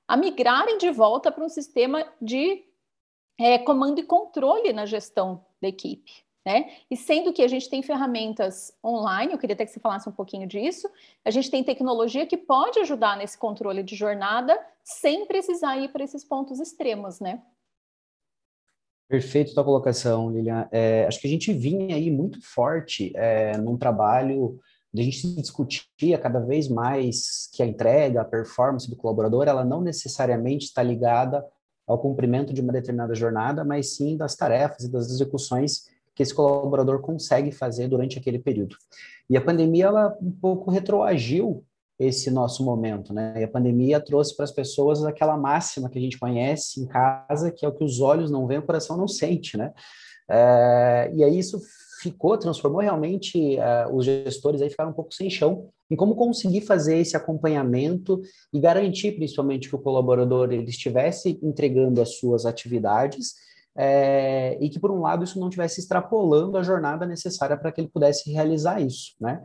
a 0.08 0.16
migrarem 0.16 0.78
de 0.78 0.90
volta 0.90 1.32
para 1.32 1.44
um 1.44 1.50
sistema 1.50 2.06
de 2.22 2.64
é, 3.40 3.58
comando 3.58 4.00
e 4.00 4.04
controle 4.04 4.72
na 4.72 4.86
gestão 4.86 5.46
da 5.62 5.68
equipe. 5.68 6.26
Né? 6.46 6.78
E 6.90 6.96
sendo 6.96 7.34
que 7.34 7.44
a 7.44 7.48
gente 7.50 7.70
tem 7.70 7.84
ferramentas 7.84 8.74
online, 8.82 9.34
eu 9.34 9.38
queria 9.38 9.54
até 9.54 9.66
que 9.66 9.72
você 9.72 9.82
falasse 9.82 10.08
um 10.08 10.14
pouquinho 10.14 10.48
disso, 10.48 10.90
a 11.26 11.30
gente 11.30 11.52
tem 11.52 11.62
tecnologia 11.62 12.26
que 12.26 12.38
pode 12.38 12.80
ajudar 12.80 13.18
nesse 13.18 13.38
controle 13.38 13.84
de 13.84 13.98
jornada 13.98 14.58
sem 14.82 15.26
precisar 15.26 15.76
ir 15.78 15.90
para 15.90 16.06
esses 16.06 16.24
pontos 16.24 16.62
extremos, 16.62 17.20
né? 17.20 17.44
Perfeito 19.08 19.54
tua 19.54 19.64
colocação, 19.64 20.30
Lilian. 20.30 20.68
É, 20.72 21.06
acho 21.08 21.20
que 21.22 21.28
a 21.28 21.30
gente 21.30 21.54
vinha 21.54 21.96
aí 21.96 22.12
muito 22.12 22.40
forte 22.42 23.12
é, 23.16 23.58
num 23.58 23.78
trabalho 23.78 24.60
de 24.94 25.02
a 25.02 25.06
gente 25.06 25.36
discutia 25.36 26.18
cada 26.18 26.40
vez 26.40 26.68
mais 26.68 27.50
que 27.54 27.62
a 27.62 27.66
entrega, 27.66 28.22
a 28.22 28.26
performance 28.26 28.90
do 28.90 28.96
colaborador, 28.96 29.48
ela 29.48 29.64
não 29.64 29.82
necessariamente 29.82 30.66
está 30.66 30.82
ligada 30.82 31.46
ao 31.86 32.00
cumprimento 32.00 32.54
de 32.54 32.62
uma 32.62 32.74
determinada 32.74 33.16
jornada, 33.16 33.64
mas 33.64 33.96
sim 33.96 34.18
das 34.18 34.36
tarefas 34.36 34.84
e 34.84 34.92
das 34.92 35.10
execuções 35.10 35.86
que 36.14 36.24
esse 36.24 36.34
colaborador 36.34 37.00
consegue 37.00 37.52
fazer 37.52 37.88
durante 37.88 38.18
aquele 38.18 38.40
período. 38.40 38.76
E 39.30 39.38
a 39.38 39.42
pandemia, 39.42 39.86
ela 39.86 40.18
um 40.22 40.32
pouco 40.32 40.72
retroagiu 40.72 41.64
esse 42.00 42.30
nosso 42.30 42.64
momento, 42.64 43.14
né? 43.14 43.34
E 43.38 43.44
a 43.44 43.48
pandemia 43.48 44.00
trouxe 44.00 44.36
para 44.36 44.46
as 44.46 44.52
pessoas 44.52 45.04
aquela 45.04 45.38
máxima 45.38 45.90
que 45.90 45.98
a 45.98 46.02
gente 46.02 46.20
conhece 46.20 46.80
em 46.82 46.86
casa, 46.86 47.52
que 47.52 47.66
é 47.66 47.70
o 47.70 47.72
que 47.74 47.84
os 47.84 48.00
olhos 48.00 48.30
não 48.30 48.46
veem, 48.46 48.60
o 48.60 48.66
coração 48.66 48.96
não 48.96 49.08
sente, 49.08 49.58
né? 49.58 49.74
É, 50.30 51.12
e 51.16 51.24
aí 51.24 51.40
isso 51.40 51.60
ficou, 52.02 52.38
transformou 52.38 52.82
realmente 52.82 53.58
uh, 53.58 53.96
os 53.96 54.06
gestores 54.06 54.62
aí 54.62 54.70
ficaram 54.70 54.92
um 54.92 54.94
pouco 54.94 55.14
sem 55.14 55.30
chão 55.30 55.70
em 55.90 55.96
como 55.96 56.16
conseguir 56.16 56.62
fazer 56.62 56.98
esse 56.98 57.16
acompanhamento 57.16 58.22
e 58.54 58.60
garantir 58.60 59.14
principalmente 59.14 59.70
que 59.70 59.76
o 59.76 59.80
colaborador 59.80 60.52
ele 60.52 60.70
estivesse 60.70 61.40
entregando 61.42 62.02
as 62.02 62.18
suas 62.18 62.46
atividades 62.46 63.34
é, 63.76 64.58
e 64.60 64.70
que 64.70 64.80
por 64.80 64.92
um 64.92 65.02
lado 65.02 65.24
isso 65.24 65.40
não 65.40 65.48
estivesse 65.48 65.80
extrapolando 65.80 66.58
a 66.58 66.64
jornada 66.64 67.06
necessária 67.06 67.56
para 67.56 67.72
que 67.72 67.80
ele 67.80 67.90
pudesse 67.90 68.32
realizar 68.32 68.82
isso, 68.82 69.14
né? 69.20 69.42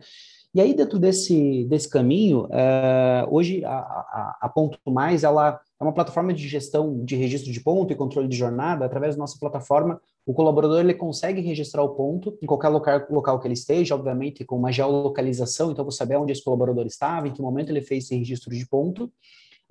E 0.54 0.60
aí, 0.60 0.74
dentro 0.74 0.98
desse, 0.98 1.64
desse 1.64 1.88
caminho, 1.88 2.44
uh, 2.44 3.26
hoje 3.30 3.64
a, 3.64 3.72
a, 3.72 4.38
a, 4.42 4.48
Ponto 4.50 4.78
Mais 4.90 5.24
ela 5.24 5.58
é 5.80 5.82
uma 5.82 5.94
plataforma 5.94 6.30
de 6.34 6.46
gestão 6.46 7.02
de 7.02 7.16
registro 7.16 7.50
de 7.50 7.58
ponto 7.58 7.90
e 7.90 7.96
controle 7.96 8.28
de 8.28 8.36
jornada. 8.36 8.84
Através 8.84 9.14
da 9.14 9.20
nossa 9.20 9.38
plataforma, 9.38 9.98
o 10.26 10.34
colaborador 10.34 10.80
ele 10.80 10.92
consegue 10.92 11.40
registrar 11.40 11.82
o 11.82 11.94
ponto 11.94 12.36
em 12.42 12.46
qualquer 12.46 12.68
local, 12.68 13.06
local 13.08 13.40
que 13.40 13.46
ele 13.46 13.54
esteja, 13.54 13.94
obviamente 13.94 14.44
com 14.44 14.56
uma 14.56 14.70
geolocalização, 14.70 15.72
então 15.72 15.84
vou 15.84 15.90
saber 15.90 16.16
onde 16.16 16.32
esse 16.32 16.44
colaborador 16.44 16.84
estava, 16.84 17.26
em 17.26 17.32
que 17.32 17.40
momento 17.40 17.70
ele 17.70 17.80
fez 17.80 18.04
esse 18.04 18.16
registro 18.16 18.54
de 18.54 18.68
ponto, 18.68 19.10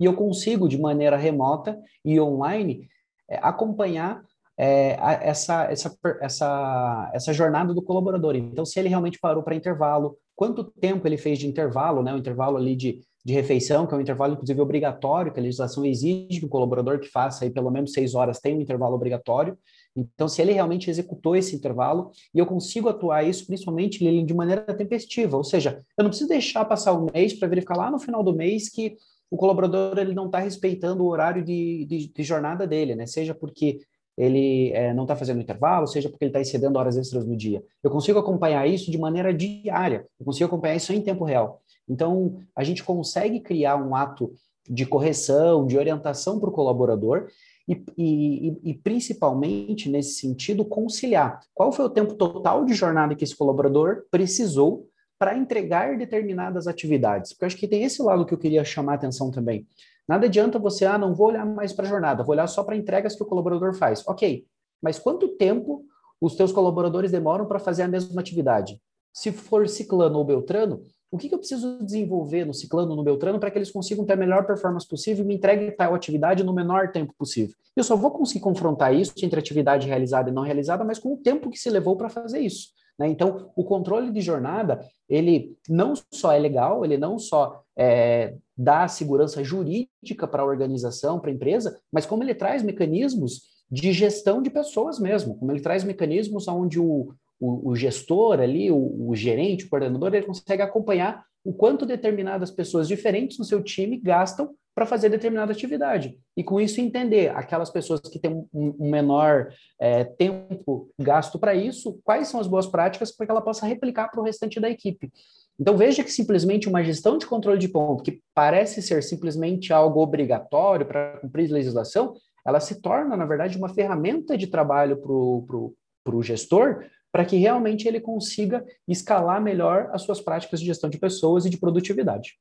e 0.00 0.04
eu 0.04 0.14
consigo, 0.14 0.68
de 0.68 0.78
maneira 0.78 1.16
remota 1.16 1.78
e 2.04 2.20
online, 2.20 2.88
é, 3.30 3.38
acompanhar 3.40 4.22
é, 4.56 4.96
essa, 5.22 5.64
essa, 5.64 5.96
essa, 6.20 7.10
essa 7.14 7.32
jornada 7.32 7.72
do 7.72 7.82
colaborador. 7.82 8.36
Então, 8.36 8.64
se 8.64 8.78
ele 8.78 8.88
realmente 8.88 9.18
parou 9.18 9.42
para 9.42 9.54
intervalo, 9.54 10.16
quanto 10.34 10.64
tempo 10.64 11.06
ele 11.06 11.16
fez 11.16 11.38
de 11.38 11.46
intervalo, 11.46 12.02
né, 12.02 12.12
o 12.14 12.18
intervalo 12.18 12.56
ali 12.56 12.76
de, 12.76 13.00
de 13.24 13.32
refeição, 13.32 13.86
que 13.86 13.94
é 13.94 13.96
um 13.96 14.00
intervalo, 14.00 14.34
inclusive, 14.34 14.60
obrigatório, 14.60 15.32
que 15.32 15.38
a 15.38 15.42
legislação 15.42 15.84
exige 15.84 16.40
que 16.40 16.46
o 16.46 16.48
colaborador 16.48 16.98
que 16.98 17.08
faça 17.08 17.44
aí 17.44 17.50
pelo 17.50 17.70
menos 17.70 17.92
seis 17.92 18.14
horas 18.14 18.40
tenha 18.40 18.56
um 18.56 18.60
intervalo 18.60 18.94
obrigatório. 18.94 19.56
Então, 19.94 20.26
se 20.26 20.40
ele 20.40 20.52
realmente 20.52 20.90
executou 20.90 21.36
esse 21.36 21.54
intervalo, 21.54 22.10
e 22.34 22.38
eu 22.38 22.46
consigo 22.46 22.88
atuar 22.88 23.22
isso 23.22 23.46
principalmente 23.46 23.98
de 23.98 24.34
maneira 24.34 24.62
tempestiva, 24.62 25.36
ou 25.36 25.44
seja, 25.44 25.82
eu 25.96 26.02
não 26.02 26.10
preciso 26.10 26.28
deixar 26.28 26.64
passar 26.64 26.94
um 26.94 27.06
mês 27.12 27.34
para 27.34 27.48
verificar 27.48 27.76
lá 27.76 27.90
no 27.90 27.98
final 27.98 28.22
do 28.22 28.34
mês 28.34 28.68
que 28.68 28.96
o 29.32 29.36
colaborador 29.36 29.98
ele 29.98 30.12
não 30.12 30.26
está 30.26 30.38
respeitando 30.38 31.02
o 31.02 31.08
horário 31.08 31.42
de, 31.42 31.86
de, 31.86 32.12
de, 32.12 32.22
jornada 32.22 32.66
dele, 32.66 32.94
né? 32.94 33.06
Seja 33.06 33.34
porque 33.34 33.80
ele 34.22 34.70
é, 34.72 34.94
não 34.94 35.02
está 35.02 35.16
fazendo 35.16 35.40
intervalo, 35.40 35.86
seja 35.86 36.08
porque 36.08 36.24
ele 36.24 36.30
está 36.30 36.40
excedendo 36.40 36.78
horas 36.78 36.96
extras 36.96 37.26
no 37.26 37.36
dia. 37.36 37.62
Eu 37.82 37.90
consigo 37.90 38.18
acompanhar 38.18 38.66
isso 38.68 38.90
de 38.90 38.96
maneira 38.96 39.34
diária, 39.34 40.06
eu 40.18 40.24
consigo 40.24 40.46
acompanhar 40.46 40.76
isso 40.76 40.92
em 40.92 41.00
tempo 41.00 41.24
real. 41.24 41.60
Então, 41.88 42.38
a 42.54 42.62
gente 42.62 42.84
consegue 42.84 43.40
criar 43.40 43.76
um 43.76 43.96
ato 43.96 44.32
de 44.68 44.86
correção, 44.86 45.66
de 45.66 45.76
orientação 45.76 46.38
para 46.38 46.48
o 46.48 46.52
colaborador 46.52 47.26
e, 47.68 47.82
e, 47.98 48.70
e, 48.70 48.74
principalmente, 48.74 49.90
nesse 49.90 50.14
sentido, 50.14 50.64
conciliar 50.64 51.40
qual 51.52 51.72
foi 51.72 51.84
o 51.84 51.90
tempo 51.90 52.14
total 52.14 52.64
de 52.64 52.74
jornada 52.74 53.16
que 53.16 53.24
esse 53.24 53.36
colaborador 53.36 54.04
precisou 54.08 54.86
para 55.18 55.36
entregar 55.36 55.96
determinadas 55.98 56.68
atividades. 56.68 57.32
Porque 57.32 57.44
eu 57.44 57.46
acho 57.46 57.56
que 57.56 57.68
tem 57.68 57.82
esse 57.82 58.00
lado 58.02 58.24
que 58.24 58.34
eu 58.34 58.38
queria 58.38 58.64
chamar 58.64 58.92
a 58.92 58.94
atenção 58.96 59.30
também. 59.30 59.66
Nada 60.08 60.26
adianta 60.26 60.58
você, 60.58 60.84
ah, 60.84 60.98
não 60.98 61.14
vou 61.14 61.28
olhar 61.28 61.46
mais 61.46 61.72
para 61.72 61.86
a 61.86 61.88
jornada, 61.88 62.22
vou 62.22 62.32
olhar 62.32 62.46
só 62.46 62.64
para 62.64 62.76
entregas 62.76 63.14
que 63.14 63.22
o 63.22 63.26
colaborador 63.26 63.74
faz. 63.74 64.06
Ok, 64.06 64.44
mas 64.82 64.98
quanto 64.98 65.28
tempo 65.36 65.84
os 66.20 66.34
teus 66.34 66.52
colaboradores 66.52 67.10
demoram 67.10 67.46
para 67.46 67.58
fazer 67.58 67.82
a 67.82 67.88
mesma 67.88 68.20
atividade? 68.20 68.80
Se 69.12 69.30
for 69.30 69.68
ciclano 69.68 70.18
ou 70.18 70.24
beltrano, 70.24 70.82
o 71.10 71.18
que, 71.18 71.28
que 71.28 71.34
eu 71.34 71.38
preciso 71.38 71.84
desenvolver 71.84 72.46
no 72.46 72.54
ciclano, 72.54 72.96
no 72.96 73.04
beltrano, 73.04 73.38
para 73.38 73.50
que 73.50 73.58
eles 73.58 73.70
consigam 73.70 74.04
ter 74.06 74.14
a 74.14 74.16
melhor 74.16 74.46
performance 74.46 74.88
possível 74.88 75.22
e 75.22 75.28
me 75.28 75.34
entreguem 75.34 75.70
tal 75.76 75.94
atividade 75.94 76.42
no 76.42 76.54
menor 76.54 76.90
tempo 76.90 77.12
possível? 77.18 77.54
Eu 77.76 77.84
só 77.84 77.94
vou 77.94 78.10
conseguir 78.10 78.40
confrontar 78.40 78.94
isso 78.94 79.12
entre 79.22 79.38
atividade 79.38 79.86
realizada 79.86 80.30
e 80.30 80.32
não 80.32 80.42
realizada, 80.42 80.82
mas 80.84 80.98
com 80.98 81.12
o 81.12 81.18
tempo 81.18 81.50
que 81.50 81.58
se 81.58 81.68
levou 81.68 81.96
para 81.96 82.08
fazer 82.08 82.40
isso. 82.40 82.68
Né? 82.98 83.08
Então, 83.08 83.50
o 83.54 83.62
controle 83.62 84.10
de 84.10 84.22
jornada, 84.22 84.80
ele 85.06 85.54
não 85.68 85.92
só 86.10 86.32
é 86.32 86.38
legal, 86.38 86.82
ele 86.82 86.96
não 86.96 87.18
só 87.18 87.62
é, 87.76 88.34
dá 88.56 88.86
segurança 88.88 89.42
jurídica 89.42 90.26
para 90.26 90.42
a 90.42 90.46
organização, 90.46 91.18
para 91.18 91.30
a 91.30 91.34
empresa, 91.34 91.78
mas 91.92 92.06
como 92.06 92.22
ele 92.22 92.34
traz 92.34 92.62
mecanismos 92.62 93.42
de 93.70 93.92
gestão 93.92 94.42
de 94.42 94.50
pessoas 94.50 94.98
mesmo, 94.98 95.36
como 95.38 95.50
ele 95.50 95.60
traz 95.60 95.82
mecanismos 95.82 96.46
onde 96.46 96.78
o, 96.78 97.14
o, 97.40 97.70
o 97.70 97.74
gestor 97.74 98.40
ali, 98.40 98.70
o, 98.70 99.08
o, 99.08 99.16
gerente, 99.16 99.64
o 99.64 99.70
coordenador, 99.70 100.14
ele 100.14 100.26
consegue 100.26 100.62
acompanhar 100.62 101.24
o 101.44 101.52
quanto 101.52 101.86
determinadas 101.86 102.50
pessoas 102.50 102.86
diferentes 102.86 103.38
no 103.38 103.44
seu 103.44 103.62
time 103.62 103.98
gastam 103.98 104.54
para 104.74 104.86
fazer 104.86 105.08
determinada 105.08 105.52
atividade. 105.52 106.18
E 106.36 106.42
com 106.42 106.60
isso 106.60 106.80
entender 106.80 107.30
aquelas 107.36 107.68
pessoas 107.68 108.00
que 108.00 108.18
têm 108.18 108.46
um, 108.54 108.90
menor 108.90 109.52
é, 109.78 110.04
tempo 110.04 110.90
gasto 110.98 111.38
para 111.38 111.54
isso, 111.54 112.00
quais 112.04 112.28
são 112.28 112.40
as 112.40 112.46
boas 112.46 112.66
práticas 112.66 113.10
para 113.10 113.26
que 113.26 113.32
ela 113.32 113.42
possa 113.42 113.66
replicar 113.66 114.08
para 114.08 114.20
o 114.20 114.24
restante 114.24 114.58
da 114.60 114.70
equipe. 114.70 115.12
Então 115.62 115.76
veja 115.76 116.02
que 116.02 116.10
simplesmente 116.10 116.68
uma 116.68 116.82
gestão 116.82 117.16
de 117.16 117.24
controle 117.24 117.56
de 117.56 117.68
ponto, 117.68 118.02
que 118.02 118.20
parece 118.34 118.82
ser 118.82 119.00
simplesmente 119.00 119.72
algo 119.72 120.00
obrigatório 120.00 120.84
para 120.84 121.18
cumprir 121.20 121.48
legislação, 121.48 122.14
ela 122.44 122.58
se 122.58 122.82
torna, 122.82 123.16
na 123.16 123.24
verdade, 123.24 123.56
uma 123.56 123.68
ferramenta 123.68 124.36
de 124.36 124.48
trabalho 124.48 124.96
para 124.96 126.16
o 126.16 126.20
gestor, 126.20 126.84
para 127.12 127.24
que 127.24 127.36
realmente 127.36 127.86
ele 127.86 128.00
consiga 128.00 128.64
escalar 128.88 129.40
melhor 129.40 129.88
as 129.92 130.02
suas 130.02 130.20
práticas 130.20 130.58
de 130.58 130.66
gestão 130.66 130.90
de 130.90 130.98
pessoas 130.98 131.46
e 131.46 131.50
de 131.50 131.58
produtividade. 131.58 132.32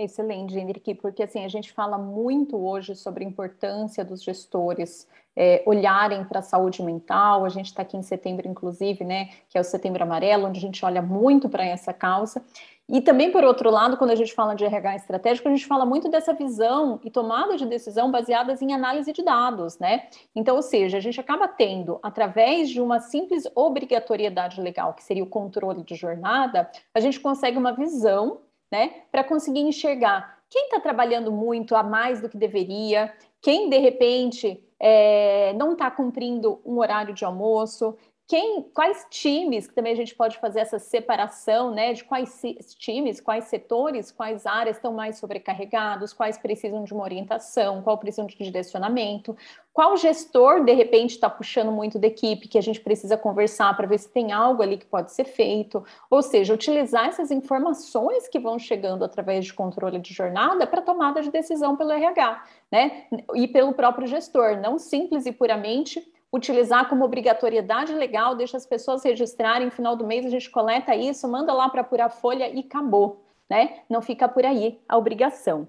Excelente, 0.00 0.56
Henrique, 0.56 0.94
porque 0.94 1.24
assim 1.24 1.44
a 1.44 1.48
gente 1.48 1.72
fala 1.72 1.98
muito 1.98 2.56
hoje 2.56 2.94
sobre 2.94 3.24
a 3.24 3.26
importância 3.26 4.04
dos 4.04 4.22
gestores 4.22 5.08
é, 5.34 5.60
olharem 5.66 6.24
para 6.24 6.38
a 6.38 6.42
saúde 6.42 6.84
mental. 6.84 7.44
A 7.44 7.48
gente 7.48 7.66
está 7.66 7.82
aqui 7.82 7.96
em 7.96 8.02
setembro, 8.02 8.46
inclusive, 8.46 9.04
né, 9.04 9.30
que 9.48 9.58
é 9.58 9.60
o 9.60 9.64
Setembro 9.64 10.00
Amarelo, 10.04 10.46
onde 10.46 10.58
a 10.58 10.60
gente 10.60 10.84
olha 10.84 11.02
muito 11.02 11.48
para 11.48 11.64
essa 11.64 11.92
causa. 11.92 12.44
E 12.88 13.00
também, 13.00 13.32
por 13.32 13.42
outro 13.42 13.70
lado, 13.70 13.96
quando 13.96 14.12
a 14.12 14.14
gente 14.14 14.32
fala 14.32 14.54
de 14.54 14.64
RH 14.64 14.96
estratégico, 14.96 15.48
a 15.48 15.50
gente 15.50 15.66
fala 15.66 15.84
muito 15.84 16.08
dessa 16.08 16.32
visão 16.32 17.00
e 17.02 17.10
tomada 17.10 17.56
de 17.56 17.66
decisão 17.66 18.08
baseadas 18.08 18.62
em 18.62 18.72
análise 18.72 19.12
de 19.12 19.22
dados, 19.22 19.80
né? 19.80 20.06
Então, 20.34 20.54
ou 20.54 20.62
seja, 20.62 20.96
a 20.96 21.00
gente 21.00 21.20
acaba 21.20 21.48
tendo, 21.48 21.98
através 22.04 22.70
de 22.70 22.80
uma 22.80 23.00
simples 23.00 23.44
obrigatoriedade 23.52 24.60
legal, 24.60 24.94
que 24.94 25.02
seria 25.02 25.24
o 25.24 25.28
controle 25.28 25.82
de 25.82 25.96
jornada, 25.96 26.70
a 26.94 27.00
gente 27.00 27.18
consegue 27.18 27.58
uma 27.58 27.72
visão 27.72 28.38
né? 28.70 29.02
Para 29.10 29.24
conseguir 29.24 29.60
enxergar 29.60 30.38
quem 30.50 30.64
está 30.64 30.80
trabalhando 30.80 31.30
muito 31.30 31.76
a 31.76 31.82
mais 31.82 32.20
do 32.20 32.28
que 32.28 32.36
deveria, 32.36 33.12
quem 33.40 33.68
de 33.68 33.78
repente 33.78 34.62
é, 34.80 35.52
não 35.54 35.72
está 35.72 35.90
cumprindo 35.90 36.60
um 36.64 36.78
horário 36.78 37.14
de 37.14 37.24
almoço, 37.24 37.96
quem, 38.28 38.62
quais 38.74 39.06
times, 39.08 39.66
que 39.66 39.74
também 39.74 39.94
a 39.94 39.96
gente 39.96 40.14
pode 40.14 40.36
fazer 40.36 40.60
essa 40.60 40.78
separação, 40.78 41.70
né, 41.70 41.94
de 41.94 42.04
quais 42.04 42.42
times, 42.78 43.22
quais 43.22 43.44
setores, 43.44 44.12
quais 44.12 44.44
áreas 44.44 44.76
estão 44.76 44.92
mais 44.92 45.16
sobrecarregados, 45.16 46.12
quais 46.12 46.36
precisam 46.36 46.84
de 46.84 46.92
uma 46.92 47.04
orientação, 47.04 47.80
qual 47.80 47.96
precisam 47.96 48.26
de 48.26 48.36
direcionamento, 48.36 49.34
qual 49.72 49.96
gestor, 49.96 50.62
de 50.62 50.74
repente, 50.74 51.12
está 51.12 51.30
puxando 51.30 51.72
muito 51.72 51.98
da 51.98 52.06
equipe, 52.06 52.48
que 52.48 52.58
a 52.58 52.60
gente 52.60 52.80
precisa 52.80 53.16
conversar 53.16 53.74
para 53.74 53.86
ver 53.86 53.98
se 53.98 54.10
tem 54.10 54.30
algo 54.30 54.62
ali 54.62 54.76
que 54.76 54.84
pode 54.84 55.10
ser 55.10 55.24
feito, 55.24 55.82
ou 56.10 56.20
seja, 56.20 56.52
utilizar 56.52 57.06
essas 57.06 57.30
informações 57.30 58.28
que 58.28 58.38
vão 58.38 58.58
chegando 58.58 59.06
através 59.06 59.46
de 59.46 59.54
controle 59.54 59.98
de 59.98 60.12
jornada 60.12 60.66
para 60.66 60.82
tomada 60.82 61.22
de 61.22 61.30
decisão 61.30 61.78
pelo 61.78 61.92
RH, 61.92 62.44
né, 62.70 63.06
e 63.34 63.48
pelo 63.48 63.72
próprio 63.72 64.06
gestor, 64.06 64.60
não 64.60 64.78
simples 64.78 65.24
e 65.24 65.32
puramente 65.32 66.06
utilizar 66.32 66.88
como 66.88 67.04
obrigatoriedade 67.04 67.94
legal, 67.94 68.34
deixa 68.34 68.56
as 68.56 68.66
pessoas 68.66 69.02
registrarem, 69.02 69.66
no 69.66 69.72
final 69.72 69.96
do 69.96 70.06
mês 70.06 70.26
a 70.26 70.30
gente 70.30 70.50
coleta 70.50 70.94
isso, 70.94 71.28
manda 71.28 71.52
lá 71.52 71.68
para 71.68 71.80
apurar 71.80 72.10
folha 72.10 72.48
e 72.48 72.60
acabou, 72.60 73.24
né? 73.48 73.80
Não 73.88 74.02
fica 74.02 74.28
por 74.28 74.44
aí 74.44 74.80
a 74.88 74.96
obrigação. 74.96 75.68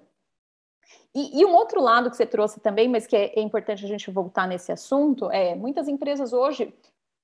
E, 1.13 1.42
e, 1.42 1.46
um 1.46 1.54
outro 1.54 1.82
lado 1.82 2.10
que 2.10 2.18
você 2.18 2.25
trouxe 2.25 2.60
também, 2.60 2.88
mas 2.88 3.08
que 3.08 3.16
é, 3.16 3.39
é, 3.39 3.42
importante 3.42 3.84
a 3.84 3.88
gente 3.88 4.12
voltar 4.12 4.48
nesse 4.48 4.72
assunto, 4.72 5.30
é 5.32 5.56
muitas 5.56 5.88
empresas 5.88 6.34
hoje 6.34 6.74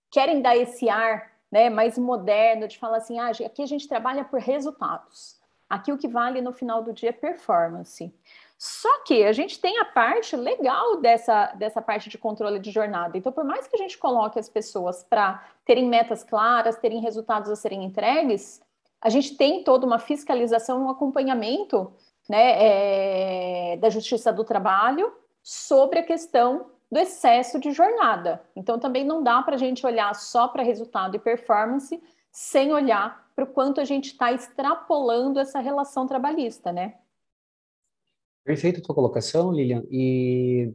querem 0.10 0.42
dar 0.42 0.56
esse 0.56 0.90
ar 0.90 1.32
né, 1.52 1.70
mais 1.70 1.98
moderno 1.98 2.68
de 2.68 2.78
falar 2.78 2.98
assim, 2.98 3.20
ah, 3.20 3.30
aqui 3.30 3.62
a 3.62 3.66
gente 3.66 3.88
trabalha 3.88 4.24
por 4.24 4.40
resultados. 4.40 5.40
Aqui 5.70 5.92
o 5.92 5.98
que 5.98 6.08
vale 6.08 6.42
no 6.42 6.54
final 6.54 6.84
do 6.84 6.94
dia 6.94 7.10
é 7.10 7.14
performance. 7.14 8.14
Só 8.58 9.04
que 9.04 9.24
a 9.24 9.34
gente 9.34 9.60
tem 9.60 9.78
a 9.80 9.86
parte 9.86 10.36
legal 10.36 10.98
dessa, 10.98 11.48
dessa 11.56 11.82
parte 11.82 12.10
de 12.10 12.18
controle 12.18 12.58
de 12.60 12.72
jornada. 12.72 13.18
Então, 13.18 13.32
por 13.32 13.44
mais 13.44 13.68
que 13.68 13.76
a 13.76 13.80
gente 13.80 13.98
coloque 13.98 14.40
as 14.40 14.48
pessoas 14.48 15.04
para 15.04 15.44
terem 15.66 15.88
metas 15.88 16.24
claras, 16.24 16.78
terem 16.78 17.02
resultados 17.02 17.50
a 17.52 17.56
serem 17.56 17.84
entregues, 17.84 18.62
a 19.02 19.10
gente 19.10 19.36
tem 19.36 19.64
toda 19.64 19.86
uma 19.86 20.00
fiscalização, 20.00 20.86
um 20.86 20.90
acompanhamento 20.90 21.94
né, 22.30 23.74
é, 23.74 23.78
da 23.78 23.90
Justiça 23.90 24.32
do 24.32 24.44
Trabalho 24.44 25.14
sobre 25.44 26.00
a 26.00 26.04
questão 26.04 26.72
do 26.92 26.98
excesso 26.98 27.60
de 27.60 27.72
jornada. 27.72 28.42
Então, 28.56 28.80
também 28.80 29.04
não 29.04 29.22
dá 29.22 29.42
para 29.42 29.56
a 29.56 29.60
gente 29.60 29.86
olhar 29.86 30.16
só 30.16 30.48
para 30.48 30.64
resultado 30.64 31.16
e 31.16 31.20
performance 31.20 32.02
sem 32.32 32.74
olhar 32.74 33.26
para 33.36 33.44
o 33.44 33.48
quanto 33.48 33.82
a 33.82 33.86
gente 33.86 34.08
está 34.08 34.32
extrapolando 34.32 35.40
essa 35.40 35.60
relação 35.60 36.08
trabalhista, 36.08 36.72
né? 36.72 36.96
Perfeita 38.46 38.80
tua 38.80 38.94
colocação, 38.94 39.52
Lilian. 39.52 39.84
E 39.90 40.72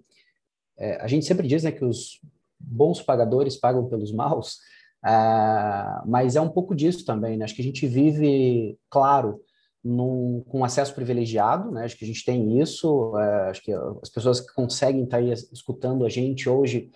é, 0.77 0.97
a 0.97 1.07
gente 1.07 1.25
sempre 1.25 1.47
diz 1.47 1.63
né, 1.63 1.71
que 1.71 1.85
os 1.85 2.21
bons 2.59 3.01
pagadores 3.01 3.57
pagam 3.57 3.89
pelos 3.89 4.13
maus, 4.13 4.57
uh, 5.05 6.03
mas 6.05 6.35
é 6.35 6.41
um 6.41 6.49
pouco 6.49 6.75
disso 6.75 7.05
também. 7.05 7.37
Né? 7.37 7.45
Acho 7.45 7.55
que 7.55 7.63
a 7.63 7.65
gente 7.65 7.87
vive, 7.87 8.77
claro, 8.91 9.41
num, 9.85 10.43
com 10.49 10.65
acesso 10.65 10.93
privilegiado, 10.95 11.71
né? 11.71 11.85
acho 11.85 11.97
que 11.97 12.05
a 12.05 12.09
gente 12.09 12.25
tem 12.25 12.61
isso, 12.61 13.13
uh, 13.13 13.49
acho 13.49 13.63
que 13.63 13.73
as 13.73 14.11
pessoas 14.11 14.41
que 14.41 14.53
conseguem 14.53 15.05
estar 15.05 15.19
aí 15.19 15.31
escutando 15.31 16.05
a 16.05 16.09
gente 16.09 16.49
hoje 16.49 16.91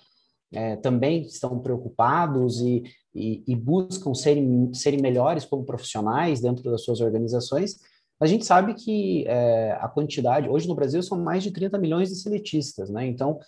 uh, 0.52 0.80
também 0.82 1.22
estão 1.22 1.60
preocupados 1.60 2.60
e, 2.60 2.82
e, 3.14 3.44
e 3.46 3.54
buscam 3.54 4.12
serem, 4.12 4.74
serem 4.74 5.00
melhores 5.00 5.44
como 5.44 5.64
profissionais 5.64 6.40
dentro 6.40 6.68
das 6.68 6.82
suas 6.82 7.00
organizações, 7.00 7.78
a 8.20 8.26
gente 8.26 8.44
sabe 8.44 8.74
que 8.74 9.24
é, 9.26 9.72
a 9.80 9.88
quantidade, 9.88 10.48
hoje 10.48 10.68
no 10.68 10.74
Brasil 10.74 11.02
são 11.02 11.18
mais 11.18 11.42
de 11.42 11.50
30 11.50 11.78
milhões 11.78 12.08
de 12.08 12.16
seletistas, 12.16 12.88
né? 12.88 13.06
Então, 13.06 13.38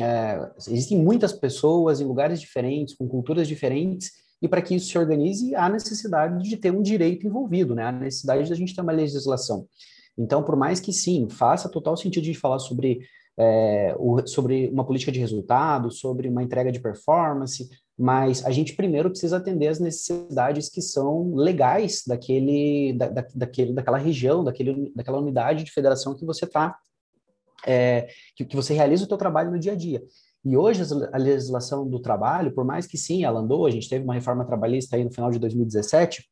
é, 0.00 0.50
existem 0.58 0.98
muitas 0.98 1.32
pessoas 1.32 2.00
em 2.00 2.04
lugares 2.04 2.40
diferentes, 2.40 2.94
com 2.94 3.08
culturas 3.08 3.46
diferentes, 3.48 4.12
e 4.40 4.48
para 4.48 4.62
que 4.62 4.74
isso 4.74 4.90
se 4.90 4.98
organize, 4.98 5.54
há 5.54 5.68
necessidade 5.68 6.42
de 6.48 6.56
ter 6.56 6.70
um 6.70 6.82
direito 6.82 7.26
envolvido, 7.26 7.74
né? 7.74 7.84
Há 7.84 7.92
necessidade 7.92 8.48
da 8.48 8.54
gente 8.54 8.74
ter 8.74 8.80
uma 8.80 8.92
legislação. 8.92 9.66
Então, 10.16 10.42
por 10.42 10.56
mais 10.56 10.80
que 10.80 10.92
sim, 10.92 11.28
faça 11.28 11.68
total 11.68 11.96
sentido 11.96 12.24
de 12.24 12.34
falar 12.34 12.58
sobre, 12.58 13.00
é, 13.36 13.94
o, 13.98 14.26
sobre 14.26 14.68
uma 14.68 14.84
política 14.84 15.12
de 15.12 15.20
resultado, 15.20 15.90
sobre 15.90 16.28
uma 16.28 16.42
entrega 16.42 16.72
de 16.72 16.80
performance, 16.80 17.68
mas 17.98 18.46
a 18.46 18.50
gente 18.52 18.76
primeiro 18.76 19.10
precisa 19.10 19.38
atender 19.38 19.66
as 19.66 19.80
necessidades 19.80 20.68
que 20.68 20.80
são 20.80 21.34
legais 21.34 22.04
daquele, 22.06 22.92
da, 22.92 23.08
da, 23.08 23.26
daquele, 23.34 23.72
daquela 23.72 23.98
região, 23.98 24.44
daquele, 24.44 24.92
daquela 24.94 25.18
unidade 25.18 25.64
de 25.64 25.72
federação 25.72 26.14
que 26.14 26.24
você 26.24 26.44
está, 26.44 26.78
é, 27.66 28.08
que, 28.36 28.44
que 28.44 28.54
você 28.54 28.72
realiza 28.72 29.04
o 29.04 29.08
seu 29.08 29.16
trabalho 29.16 29.50
no 29.50 29.58
dia 29.58 29.72
a 29.72 29.74
dia. 29.74 30.00
E 30.44 30.56
hoje 30.56 30.82
a 31.12 31.18
legislação 31.18 31.88
do 31.88 31.98
trabalho, 31.98 32.52
por 32.52 32.64
mais 32.64 32.86
que 32.86 32.96
sim, 32.96 33.24
ela 33.24 33.40
andou, 33.40 33.66
a 33.66 33.70
gente 33.70 33.88
teve 33.88 34.04
uma 34.04 34.14
reforma 34.14 34.44
trabalhista 34.44 34.94
aí 34.94 35.02
no 35.02 35.12
final 35.12 35.32
de 35.32 35.40
2017, 35.40 36.24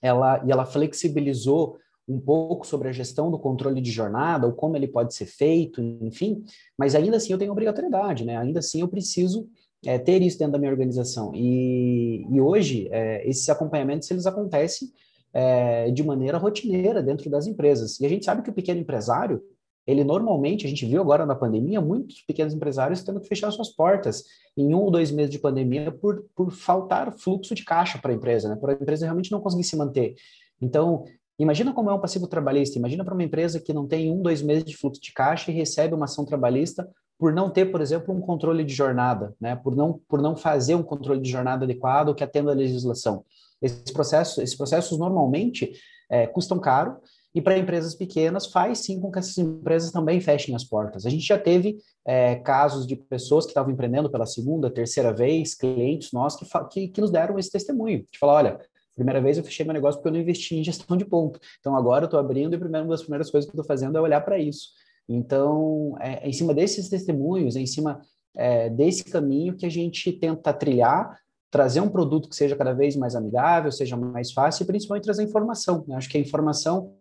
ela, 0.00 0.40
e 0.46 0.52
ela 0.52 0.64
flexibilizou 0.64 1.76
um 2.06 2.20
pouco 2.20 2.66
sobre 2.66 2.88
a 2.88 2.92
gestão 2.92 3.30
do 3.30 3.38
controle 3.38 3.80
de 3.80 3.90
jornada, 3.90 4.46
ou 4.46 4.52
como 4.52 4.76
ele 4.76 4.86
pode 4.86 5.12
ser 5.14 5.26
feito, 5.26 5.80
enfim, 5.80 6.44
mas 6.78 6.94
ainda 6.94 7.16
assim 7.16 7.32
eu 7.32 7.38
tenho 7.38 7.50
obrigatoriedade, 7.50 8.24
né? 8.24 8.36
Ainda 8.36 8.60
assim 8.60 8.82
eu 8.82 8.88
preciso 8.88 9.48
é, 9.84 9.98
ter 9.98 10.22
isso 10.22 10.38
dentro 10.38 10.52
da 10.52 10.58
minha 10.58 10.70
organização. 10.70 11.32
E, 11.34 12.26
e 12.30 12.40
hoje, 12.40 12.88
é, 12.90 13.28
esses 13.28 13.48
acompanhamentos, 13.48 14.10
eles 14.10 14.26
acontecem 14.26 14.88
é, 15.32 15.90
de 15.90 16.02
maneira 16.02 16.38
rotineira 16.38 17.02
dentro 17.02 17.28
das 17.30 17.46
empresas. 17.46 17.98
E 18.00 18.06
a 18.06 18.08
gente 18.08 18.24
sabe 18.24 18.42
que 18.42 18.50
o 18.50 18.54
pequeno 18.54 18.80
empresário, 18.80 19.42
ele 19.86 20.04
normalmente, 20.04 20.66
a 20.66 20.68
gente 20.68 20.86
viu 20.86 21.00
agora 21.00 21.26
na 21.26 21.34
pandemia, 21.34 21.80
muitos 21.80 22.22
pequenos 22.22 22.54
empresários 22.54 23.02
tendo 23.02 23.20
que 23.20 23.28
fechar 23.28 23.50
suas 23.50 23.68
portas 23.68 24.24
em 24.56 24.74
um 24.74 24.78
ou 24.78 24.90
dois 24.90 25.10
meses 25.10 25.30
de 25.30 25.38
pandemia 25.38 25.92
por, 25.92 26.24
por 26.34 26.50
faltar 26.50 27.12
fluxo 27.12 27.54
de 27.54 27.64
caixa 27.64 27.98
para 27.98 28.12
a 28.12 28.14
empresa, 28.14 28.48
né? 28.48 28.56
por 28.56 28.70
a 28.70 28.74
empresa 28.74 29.04
realmente 29.04 29.32
não 29.32 29.40
conseguir 29.40 29.64
se 29.64 29.76
manter. 29.76 30.14
Então, 30.60 31.04
Imagina 31.36 31.72
como 31.72 31.90
é 31.90 31.92
um 31.92 32.00
passivo 32.00 32.28
trabalhista. 32.28 32.78
Imagina 32.78 33.04
para 33.04 33.12
uma 33.12 33.24
empresa 33.24 33.60
que 33.60 33.72
não 33.72 33.88
tem 33.88 34.08
um, 34.08 34.22
dois 34.22 34.40
meses 34.40 34.64
de 34.64 34.76
fluxo 34.76 35.00
de 35.00 35.12
caixa 35.12 35.50
e 35.50 35.54
recebe 35.54 35.92
uma 35.94 36.04
ação 36.04 36.24
trabalhista 36.24 36.88
por 37.18 37.32
não 37.32 37.50
ter, 37.50 37.66
por 37.66 37.80
exemplo, 37.80 38.14
um 38.14 38.20
controle 38.20 38.64
de 38.64 38.74
jornada, 38.74 39.34
né? 39.40 39.56
por, 39.56 39.74
não, 39.74 40.00
por 40.08 40.20
não 40.20 40.36
fazer 40.36 40.74
um 40.74 40.82
controle 40.82 41.20
de 41.20 41.30
jornada 41.30 41.64
adequado 41.64 42.14
que 42.14 42.24
atenda 42.24 42.52
a 42.52 42.54
legislação. 42.54 43.24
Esses 43.62 43.90
processos, 43.92 44.38
esses 44.38 44.56
processos 44.56 44.98
normalmente 44.98 45.72
é, 46.10 46.26
custam 46.26 46.58
caro 46.58 46.96
e 47.34 47.40
para 47.40 47.58
empresas 47.58 47.94
pequenas 47.94 48.46
faz 48.46 48.78
sim 48.78 49.00
com 49.00 49.10
que 49.10 49.18
essas 49.18 49.36
empresas 49.38 49.90
também 49.90 50.20
fechem 50.20 50.54
as 50.54 50.64
portas. 50.64 51.04
A 51.04 51.10
gente 51.10 51.26
já 51.26 51.38
teve 51.38 51.78
é, 52.06 52.36
casos 52.36 52.86
de 52.86 52.94
pessoas 52.94 53.44
que 53.44 53.50
estavam 53.50 53.72
empreendendo 53.72 54.10
pela 54.10 54.26
segunda, 54.26 54.70
terceira 54.70 55.12
vez, 55.12 55.54
clientes 55.54 56.12
nossos 56.12 56.48
que, 56.48 56.68
que, 56.68 56.88
que 56.88 57.00
nos 57.00 57.10
deram 57.10 57.38
esse 57.38 57.50
testemunho, 57.50 58.04
de 58.10 58.18
falar, 58.18 58.34
olha, 58.34 58.60
primeira 58.94 59.20
vez 59.20 59.36
eu 59.36 59.44
fechei 59.44 59.64
meu 59.64 59.74
negócio 59.74 60.00
porque 60.00 60.08
eu 60.08 60.12
não 60.12 60.20
investi 60.20 60.56
em 60.56 60.64
gestão 60.64 60.96
de 60.96 61.04
ponto. 61.04 61.40
Então 61.58 61.76
agora 61.76 62.04
eu 62.04 62.06
estou 62.06 62.20
abrindo 62.20 62.54
e 62.54 62.58
primeiro, 62.58 62.86
uma 62.86 62.92
das 62.92 63.02
primeiras 63.02 63.30
coisas 63.30 63.50
que 63.50 63.56
eu 63.56 63.60
estou 63.60 63.66
fazendo 63.66 63.98
é 63.98 64.00
olhar 64.00 64.20
para 64.20 64.38
isso. 64.38 64.68
Então, 65.08 65.96
é, 66.00 66.24
é, 66.24 66.28
em 66.28 66.32
cima 66.32 66.54
desses 66.54 66.88
testemunhos, 66.88 67.56
é 67.56 67.60
em 67.60 67.66
cima 67.66 68.00
é, 68.36 68.68
desse 68.68 69.04
caminho 69.04 69.56
que 69.56 69.66
a 69.66 69.70
gente 69.70 70.12
tenta 70.12 70.52
trilhar, 70.52 71.18
trazer 71.50 71.80
um 71.80 71.88
produto 71.88 72.28
que 72.28 72.36
seja 72.36 72.56
cada 72.56 72.72
vez 72.72 72.96
mais 72.96 73.14
amigável, 73.14 73.70
seja 73.70 73.96
mais 73.96 74.32
fácil 74.32 74.64
e 74.64 74.66
principalmente 74.66 75.04
trazer 75.04 75.22
informação. 75.22 75.84
Né? 75.86 75.94
Acho 75.96 76.08
que 76.08 76.18
a 76.18 76.20
informação, 76.20 76.92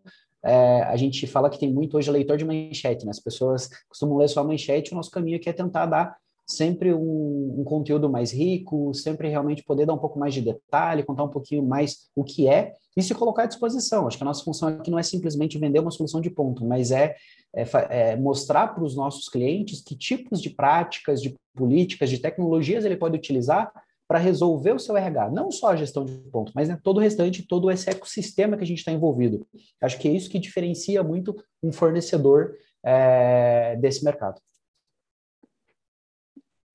é, 0.44 0.84
a 0.84 0.96
gente 0.96 1.26
fala 1.26 1.50
que 1.50 1.60
tem 1.60 1.74
muito 1.74 1.98
hoje 1.98 2.12
leitor 2.12 2.38
de 2.38 2.46
manchete, 2.46 3.06
né? 3.06 3.10
as 3.10 3.20
pessoas 3.20 3.70
costumam 3.90 4.18
ler 4.18 4.28
só 4.28 4.42
a 4.42 4.44
manchete, 4.44 4.94
o 4.94 4.96
nosso 4.96 5.10
caminho 5.10 5.38
aqui 5.38 5.50
é 5.50 5.54
tentar 5.54 5.86
dar 5.86 6.16
sempre 6.46 6.94
um, 6.94 7.56
um, 7.60 7.64
conteúdo 7.64 8.10
mais 8.10 8.32
rico, 8.32 8.94
sempre 8.94 9.30
realmente 9.30 9.64
poder 9.64 9.86
dar 9.86 9.94
um 9.94 9.98
pouco 9.98 10.20
mais 10.20 10.34
de 10.34 10.42
detalhe, 10.42 11.04
contar 11.04 11.24
um 11.24 11.30
pouquinho 11.30 11.64
mais 11.64 12.10
o 12.16 12.24
que 12.24 12.48
é 12.48 12.74
e 12.96 13.02
se 13.02 13.16
colocar 13.16 13.44
à 13.44 13.46
disposição. 13.46 14.08
Acho 14.08 14.18
que 14.18 14.24
a 14.24 14.26
nossa 14.26 14.44
função 14.44 14.68
aqui 14.68 14.92
não 14.92 15.00
é 15.00 15.04
simplesmente 15.04 15.58
vender 15.58 15.80
uma 15.80 15.92
solução 15.92 16.20
de 16.20 16.30
ponto, 16.30 16.66
mas 16.66 16.92
é 16.92 17.16
é, 17.56 17.66
é, 17.90 18.16
mostrar 18.16 18.70
para 18.70 18.84
os 18.84 18.96
nossos 18.96 19.30
clientes 19.30 19.82
que 19.82 19.96
tipos 19.96 20.42
de 20.42 20.50
práticas, 20.50 21.22
de 21.22 21.36
políticas, 21.56 22.10
de 22.10 22.18
tecnologias 22.18 22.84
ele 22.84 22.98
pode 22.98 23.16
utilizar 23.16 23.72
para 24.08 24.20
resolver 24.20 24.74
o 24.74 24.80
seu 24.80 24.98
RH, 24.98 25.32
não 25.32 25.50
só 25.50 25.70
a 25.70 25.76
gestão 25.76 26.04
de 26.04 26.14
pontos, 26.30 26.54
mas 26.54 26.68
né, 26.68 26.78
todo 26.84 26.98
o 26.98 27.00
restante, 27.00 27.48
todo 27.48 27.72
esse 27.72 27.90
ecossistema 27.90 28.58
que 28.58 28.64
a 28.64 28.68
gente 28.68 28.80
está 28.80 28.92
envolvido. 28.92 29.48
Acho 29.82 29.98
que 29.98 30.08
é 30.08 30.12
isso 30.12 30.30
que 30.30 30.40
diferencia 30.40 31.02
muito 31.04 31.36
um 31.62 31.72
fornecedor 31.72 32.56
é, 32.84 33.76
desse 33.78 34.04
mercado. 34.04 34.42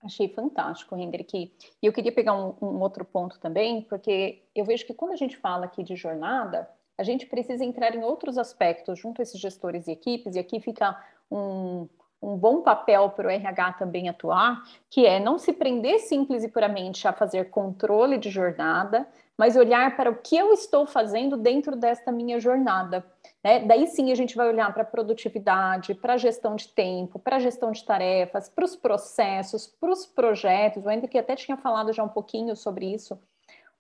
Achei 0.02 0.28
fantástico, 0.28 0.96
Hendrik. 0.96 1.52
E 1.82 1.86
eu 1.86 1.92
queria 1.92 2.12
pegar 2.12 2.34
um, 2.34 2.54
um 2.62 2.80
outro 2.80 3.04
ponto 3.04 3.38
também, 3.38 3.82
porque 3.82 4.42
eu 4.54 4.64
vejo 4.64 4.86
que 4.86 4.94
quando 4.94 5.12
a 5.12 5.16
gente 5.16 5.36
fala 5.36 5.66
aqui 5.66 5.82
de 5.82 5.96
jornada, 5.96 6.68
a 6.98 7.04
gente 7.04 7.26
precisa 7.26 7.64
entrar 7.64 7.94
em 7.94 8.02
outros 8.02 8.36
aspectos 8.36 8.98
junto 8.98 9.20
a 9.20 9.22
esses 9.22 9.40
gestores 9.40 9.86
e 9.86 9.92
equipes, 9.92 10.34
e 10.34 10.38
aqui 10.40 10.58
fica 10.58 11.00
um, 11.30 11.88
um 12.20 12.36
bom 12.36 12.60
papel 12.60 13.10
para 13.10 13.28
o 13.28 13.30
RH 13.30 13.74
também 13.74 14.08
atuar, 14.08 14.64
que 14.90 15.06
é 15.06 15.20
não 15.20 15.38
se 15.38 15.52
prender 15.52 16.00
simples 16.00 16.42
e 16.42 16.48
puramente 16.48 17.06
a 17.06 17.12
fazer 17.12 17.50
controle 17.50 18.18
de 18.18 18.28
jornada, 18.28 19.06
mas 19.36 19.54
olhar 19.54 19.96
para 19.96 20.10
o 20.10 20.16
que 20.16 20.36
eu 20.36 20.52
estou 20.52 20.84
fazendo 20.84 21.36
dentro 21.36 21.76
desta 21.76 22.10
minha 22.10 22.40
jornada. 22.40 23.06
Né? 23.44 23.60
Daí 23.60 23.86
sim 23.86 24.10
a 24.10 24.16
gente 24.16 24.34
vai 24.34 24.48
olhar 24.48 24.74
para 24.74 24.82
a 24.82 24.86
produtividade, 24.86 25.94
para 25.94 26.14
a 26.14 26.16
gestão 26.16 26.56
de 26.56 26.66
tempo, 26.66 27.20
para 27.20 27.36
a 27.36 27.38
gestão 27.38 27.70
de 27.70 27.84
tarefas, 27.84 28.48
para 28.48 28.64
os 28.64 28.74
processos, 28.74 29.68
para 29.68 29.92
os 29.92 30.04
projetos. 30.04 30.84
O 30.84 30.90
Henrique 30.90 31.16
até 31.16 31.36
tinha 31.36 31.56
falado 31.56 31.92
já 31.92 32.02
um 32.02 32.08
pouquinho 32.08 32.56
sobre 32.56 32.92
isso 32.92 33.16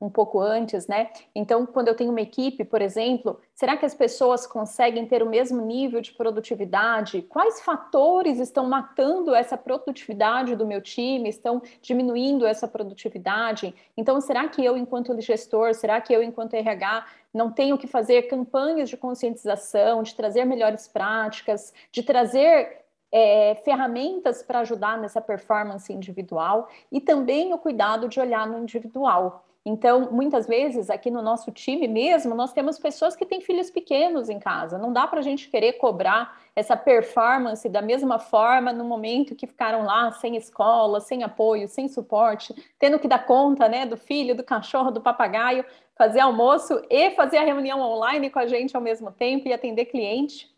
um 0.00 0.08
pouco 0.08 0.40
antes, 0.40 0.86
né? 0.86 1.10
Então, 1.34 1.66
quando 1.66 1.88
eu 1.88 1.94
tenho 1.94 2.10
uma 2.10 2.20
equipe, 2.20 2.64
por 2.64 2.80
exemplo, 2.80 3.40
será 3.54 3.76
que 3.76 3.84
as 3.84 3.94
pessoas 3.94 4.46
conseguem 4.46 5.06
ter 5.06 5.22
o 5.22 5.28
mesmo 5.28 5.60
nível 5.60 6.00
de 6.00 6.12
produtividade? 6.12 7.22
Quais 7.22 7.60
fatores 7.60 8.38
estão 8.38 8.68
matando 8.68 9.34
essa 9.34 9.56
produtividade 9.56 10.54
do 10.54 10.66
meu 10.66 10.80
time, 10.80 11.28
estão 11.28 11.60
diminuindo 11.82 12.46
essa 12.46 12.68
produtividade? 12.68 13.74
Então, 13.96 14.20
será 14.20 14.48
que 14.48 14.64
eu, 14.64 14.76
enquanto 14.76 15.18
gestor, 15.20 15.74
será 15.74 16.00
que 16.00 16.12
eu, 16.12 16.22
enquanto 16.22 16.54
RH, 16.54 17.06
não 17.34 17.50
tenho 17.50 17.76
que 17.76 17.86
fazer 17.86 18.22
campanhas 18.22 18.88
de 18.88 18.96
conscientização, 18.96 20.02
de 20.02 20.14
trazer 20.14 20.44
melhores 20.44 20.86
práticas, 20.86 21.74
de 21.90 22.02
trazer 22.02 22.87
é, 23.10 23.54
ferramentas 23.64 24.42
para 24.42 24.60
ajudar 24.60 24.98
nessa 24.98 25.20
performance 25.20 25.92
individual 25.92 26.68
e 26.92 27.00
também 27.00 27.52
o 27.52 27.58
cuidado 27.58 28.08
de 28.08 28.20
olhar 28.20 28.46
no 28.46 28.58
individual. 28.58 29.44
Então, 29.64 30.10
muitas 30.10 30.46
vezes, 30.46 30.88
aqui 30.88 31.10
no 31.10 31.20
nosso 31.20 31.50
time 31.50 31.86
mesmo, 31.86 32.34
nós 32.34 32.54
temos 32.54 32.78
pessoas 32.78 33.14
que 33.14 33.26
têm 33.26 33.40
filhos 33.40 33.70
pequenos 33.70 34.30
em 34.30 34.38
casa. 34.38 34.78
Não 34.78 34.92
dá 34.92 35.06
para 35.06 35.18
a 35.18 35.22
gente 35.22 35.50
querer 35.50 35.74
cobrar 35.74 36.40
essa 36.56 36.74
performance 36.74 37.68
da 37.68 37.82
mesma 37.82 38.18
forma 38.18 38.72
no 38.72 38.82
momento 38.82 39.34
que 39.34 39.46
ficaram 39.46 39.84
lá 39.84 40.10
sem 40.12 40.36
escola, 40.36 41.00
sem 41.00 41.22
apoio, 41.22 41.68
sem 41.68 41.86
suporte, 41.86 42.54
tendo 42.78 42.98
que 42.98 43.06
dar 43.06 43.26
conta 43.26 43.68
né, 43.68 43.84
do 43.84 43.96
filho, 43.96 44.34
do 44.34 44.42
cachorro, 44.42 44.90
do 44.90 45.02
papagaio, 45.02 45.64
fazer 45.94 46.20
almoço 46.20 46.80
e 46.88 47.10
fazer 47.10 47.36
a 47.36 47.44
reunião 47.44 47.80
online 47.80 48.30
com 48.30 48.38
a 48.38 48.46
gente 48.46 48.74
ao 48.74 48.82
mesmo 48.82 49.12
tempo 49.12 49.48
e 49.48 49.52
atender 49.52 49.84
cliente. 49.86 50.50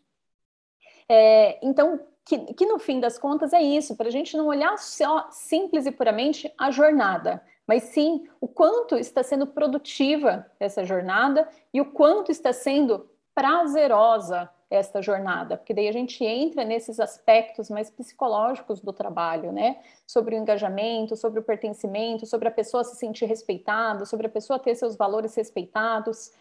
É, 1.09 1.59
então, 1.61 1.99
que, 2.25 2.53
que 2.53 2.65
no 2.65 2.79
fim 2.79 2.99
das 2.99 3.17
contas 3.17 3.53
é 3.53 3.61
isso, 3.61 3.95
para 3.95 4.07
a 4.07 4.11
gente 4.11 4.37
não 4.37 4.47
olhar 4.47 4.77
só 4.77 5.27
simples 5.31 5.85
e 5.85 5.91
puramente 5.91 6.53
a 6.57 6.71
jornada 6.71 7.41
mas 7.71 7.83
sim 7.83 8.27
o 8.41 8.49
quanto 8.49 8.97
está 8.97 9.23
sendo 9.23 9.47
produtiva 9.47 10.45
essa 10.59 10.83
jornada 10.83 11.47
e 11.73 11.79
o 11.79 11.85
quanto 11.85 12.29
está 12.29 12.51
sendo 12.51 13.09
prazerosa 13.33 14.49
esta 14.69 15.01
jornada, 15.01 15.55
porque 15.55 15.73
daí 15.73 15.87
a 15.87 15.91
gente 15.93 16.21
entra 16.23 16.65
nesses 16.65 16.99
aspectos 16.99 17.69
mais 17.69 17.89
psicológicos 17.89 18.81
do 18.81 18.91
trabalho, 18.91 19.53
né? 19.53 19.81
Sobre 20.05 20.35
o 20.35 20.37
engajamento, 20.37 21.15
sobre 21.15 21.39
o 21.39 21.43
pertencimento, 21.43 22.25
sobre 22.25 22.49
a 22.49 22.51
pessoa 22.51 22.83
se 22.83 22.97
sentir 22.97 23.25
respeitada, 23.25 24.05
sobre 24.05 24.27
a 24.27 24.29
pessoa 24.29 24.59
ter 24.59 24.75
seus 24.75 24.97
valores 24.97 25.33
respeitados. 25.35 26.31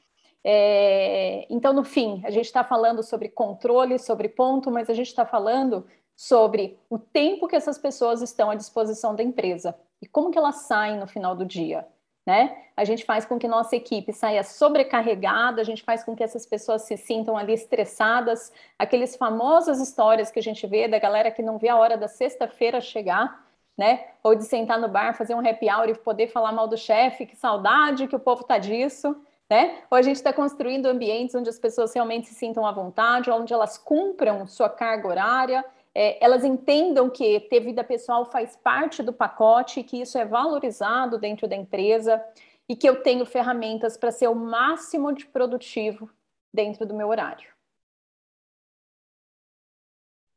É... 0.45 1.47
Então, 1.51 1.73
no 1.73 1.85
fim, 1.85 2.23
a 2.25 2.31
gente 2.31 2.47
está 2.47 2.65
falando 2.65 3.03
sobre 3.03 3.29
controle, 3.29 3.99
sobre 3.99 4.29
ponto, 4.29 4.71
mas 4.71 4.89
a 4.91 4.95
gente 4.95 5.09
está 5.09 5.27
falando 5.27 5.87
sobre 6.17 6.79
o 6.89 6.99
tempo 6.99 7.49
que 7.49 7.57
essas 7.57 7.79
pessoas 7.79 8.23
estão 8.23 8.51
à 8.51 8.55
disposição 8.55 9.15
da 9.15 9.23
empresa 9.23 9.75
e 10.03 10.07
como 10.07 10.31
que 10.31 10.39
elas 10.39 10.57
saem 10.67 10.99
no 10.99 11.07
final 11.07 11.35
do 11.35 11.47
dia 11.47 11.87
né? 12.27 12.57
A 12.77 12.85
gente 12.85 13.05
faz 13.05 13.25
com 13.25 13.39
que 13.39 13.49
nossa 13.49 13.75
equipe 13.75 14.13
saia 14.13 14.43
sobrecarregada, 14.43 15.61
a 15.61 15.65
gente 15.65 15.83
faz 15.83 16.05
com 16.05 16.15
que 16.15 16.23
essas 16.23 16.47
pessoas 16.47 16.83
se 16.83 16.97
sintam 16.97 17.37
ali 17.37 17.53
estressadas, 17.53 18.53
aqueles 18.79 19.17
famosas 19.17 19.81
histórias 19.81 20.31
que 20.31 20.39
a 20.39 20.43
gente 20.43 20.67
vê 20.67 20.87
da 20.87 20.99
galera 20.99 21.31
que 21.31 21.43
não 21.43 21.59
vê 21.59 21.69
a 21.69 21.77
hora 21.77 21.97
da 21.97 22.09
sexta-feira 22.09 22.81
chegar, 22.81 23.45
né? 23.77 24.05
Ou 24.23 24.35
de 24.35 24.45
sentar 24.45 24.79
no 24.79 24.89
bar, 24.89 25.15
fazer 25.15 25.35
um 25.35 25.47
happy 25.47 25.69
hour 25.71 25.89
e 25.89 25.95
poder 25.95 26.29
falar 26.29 26.53
mal 26.53 26.69
do 26.69 26.77
chefe, 26.77 27.27
que 27.27 27.37
saudade 27.37 28.07
que 28.07 28.17
o 28.17 28.21
povo 28.21 28.45
tá 28.45 28.59
disso, 28.59 29.17
né? 29.51 29.83
Ou 29.91 29.99
a 29.99 30.03
gente 30.03 30.17
está 30.17 30.33
construindo 30.33 30.87
ambientes 30.87 31.35
onde 31.35 31.51
as 31.51 31.59
pessoas 31.59 31.93
realmente 31.93 32.29
se 32.29 32.35
sintam 32.35 32.65
à 32.65 32.71
vontade, 32.71 33.31
onde 33.31 33.53
elas 33.53 33.77
cumpram 33.77 34.47
sua 34.47 34.71
carga 34.71 35.09
horária, 35.09 35.65
é, 35.93 36.25
elas 36.25 36.45
entendam 36.45 37.11
que 37.11 37.41
ter 37.41 37.59
vida 37.59 37.83
pessoal 37.83 38.25
faz 38.25 38.57
parte 38.57 39.03
do 39.03 39.13
pacote, 39.13 39.83
que 39.83 40.01
isso 40.01 40.17
é 40.17 40.25
valorizado 40.25 41.19
dentro 41.19 41.49
da 41.49 41.57
empresa 41.57 42.25
e 42.69 42.77
que 42.77 42.89
eu 42.89 43.03
tenho 43.03 43.27
ferramentas 43.27 43.97
para 43.97 44.13
ser 44.13 44.29
o 44.29 44.35
máximo 44.35 45.13
de 45.13 45.27
produtivo 45.27 46.09
dentro 46.55 46.87
do 46.87 46.95
meu 46.95 47.09
horário. 47.09 47.51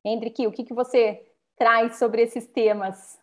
Hendrik, 0.04 0.48
o 0.48 0.52
que, 0.52 0.64
que 0.64 0.74
você 0.74 1.24
traz 1.56 1.98
sobre 1.98 2.24
esses 2.24 2.48
temas? 2.48 3.20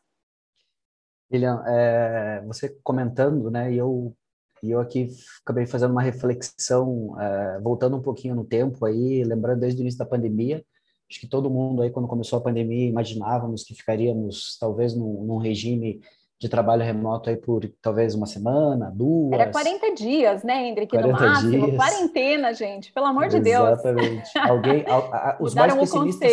Lilian, 1.30 1.62
é, 1.66 2.40
você 2.42 2.68
comentando, 2.82 3.50
né, 3.50 3.72
e 3.72 3.78
eu, 3.78 4.16
e 4.62 4.70
eu 4.70 4.80
aqui 4.80 5.08
acabei 5.42 5.66
fazendo 5.66 5.92
uma 5.92 6.02
reflexão, 6.02 7.18
é, 7.20 7.60
voltando 7.60 7.96
um 7.96 8.02
pouquinho 8.02 8.34
no 8.34 8.44
tempo 8.44 8.84
aí, 8.84 9.24
lembrando 9.24 9.60
desde 9.60 9.80
o 9.80 9.82
início 9.82 9.98
da 9.98 10.06
pandemia, 10.06 10.64
Acho 11.10 11.18
que 11.18 11.26
todo 11.26 11.50
mundo 11.50 11.82
aí, 11.82 11.90
quando 11.90 12.06
começou 12.06 12.38
a 12.38 12.42
pandemia, 12.42 12.88
imaginávamos 12.88 13.64
que 13.64 13.74
ficaríamos 13.74 14.56
talvez 14.60 14.94
num, 14.94 15.24
num 15.24 15.38
regime 15.38 16.00
de 16.40 16.48
trabalho 16.48 16.82
remoto 16.82 17.28
aí 17.28 17.36
por 17.36 17.70
talvez 17.82 18.14
uma 18.14 18.24
semana, 18.24 18.90
duas. 18.90 19.38
Era 19.38 19.52
40 19.52 19.94
dias, 19.94 20.42
né, 20.42 20.66
Hendrik? 20.66 20.96
No 20.96 21.12
máximo, 21.12 21.66
dias. 21.66 21.76
quarentena, 21.76 22.54
gente, 22.54 22.90
pelo 22.94 23.04
amor 23.04 23.28
de 23.28 23.38
Deus. 23.40 23.68
Exatamente. 23.68 24.38
Alguém, 24.38 24.82
a, 24.88 24.96
a, 24.96 25.36
os 25.38 25.54
mais 25.54 25.74
pessimistas, 25.74 26.32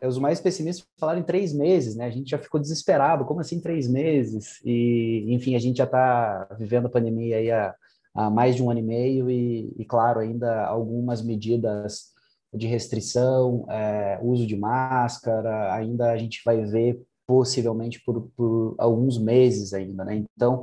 é, 0.00 0.06
os 0.06 0.18
mais 0.18 0.40
pessimistas 0.40 0.86
falaram 0.96 1.18
em 1.18 1.24
três 1.24 1.52
meses, 1.52 1.96
né? 1.96 2.04
A 2.04 2.10
gente 2.10 2.30
já 2.30 2.38
ficou 2.38 2.60
desesperado. 2.60 3.24
Como 3.24 3.40
assim 3.40 3.60
três 3.60 3.88
meses? 3.88 4.60
E, 4.64 5.26
enfim, 5.34 5.56
a 5.56 5.58
gente 5.58 5.78
já 5.78 5.84
está 5.84 6.46
vivendo 6.56 6.86
a 6.86 6.90
pandemia 6.90 7.38
aí 7.38 7.50
há, 7.50 7.74
há, 8.14 8.30
mais 8.30 8.54
de 8.54 8.62
um 8.62 8.70
ano 8.70 8.78
e 8.78 8.84
meio 8.84 9.28
e, 9.28 9.74
e 9.76 9.84
claro, 9.84 10.20
ainda 10.20 10.64
algumas 10.64 11.22
medidas 11.22 12.10
de 12.54 12.68
restrição, 12.68 13.66
é, 13.68 14.20
uso 14.22 14.46
de 14.46 14.56
máscara, 14.56 15.74
ainda 15.74 16.12
a 16.12 16.16
gente 16.16 16.40
vai 16.44 16.64
ver 16.64 17.00
possivelmente 17.30 18.02
por, 18.04 18.28
por 18.36 18.74
alguns 18.76 19.16
meses 19.16 19.72
ainda, 19.72 20.04
né? 20.04 20.16
Então, 20.34 20.62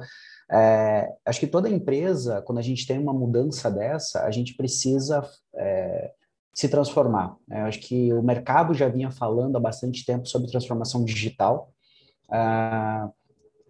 é, 0.51 1.10
acho 1.25 1.39
que 1.39 1.47
toda 1.47 1.69
empresa, 1.69 2.41
quando 2.41 2.58
a 2.58 2.62
gente 2.62 2.86
tem 2.86 2.99
uma 2.99 3.13
mudança 3.13 3.71
dessa, 3.71 4.25
a 4.25 4.32
gente 4.32 4.53
precisa 4.53 5.25
é, 5.56 6.12
se 6.53 6.67
transformar. 6.67 7.38
Né? 7.47 7.62
Acho 7.62 7.80
que 7.80 8.12
o 8.12 8.21
mercado 8.21 8.73
já 8.73 8.89
vinha 8.89 9.10
falando 9.10 9.56
há 9.56 9.62
bastante 9.62 10.06
tempo 10.06 10.27
sobre 10.27 10.51
transformação 10.51 11.06
digital. 11.06 11.71
Ah, 12.30 13.10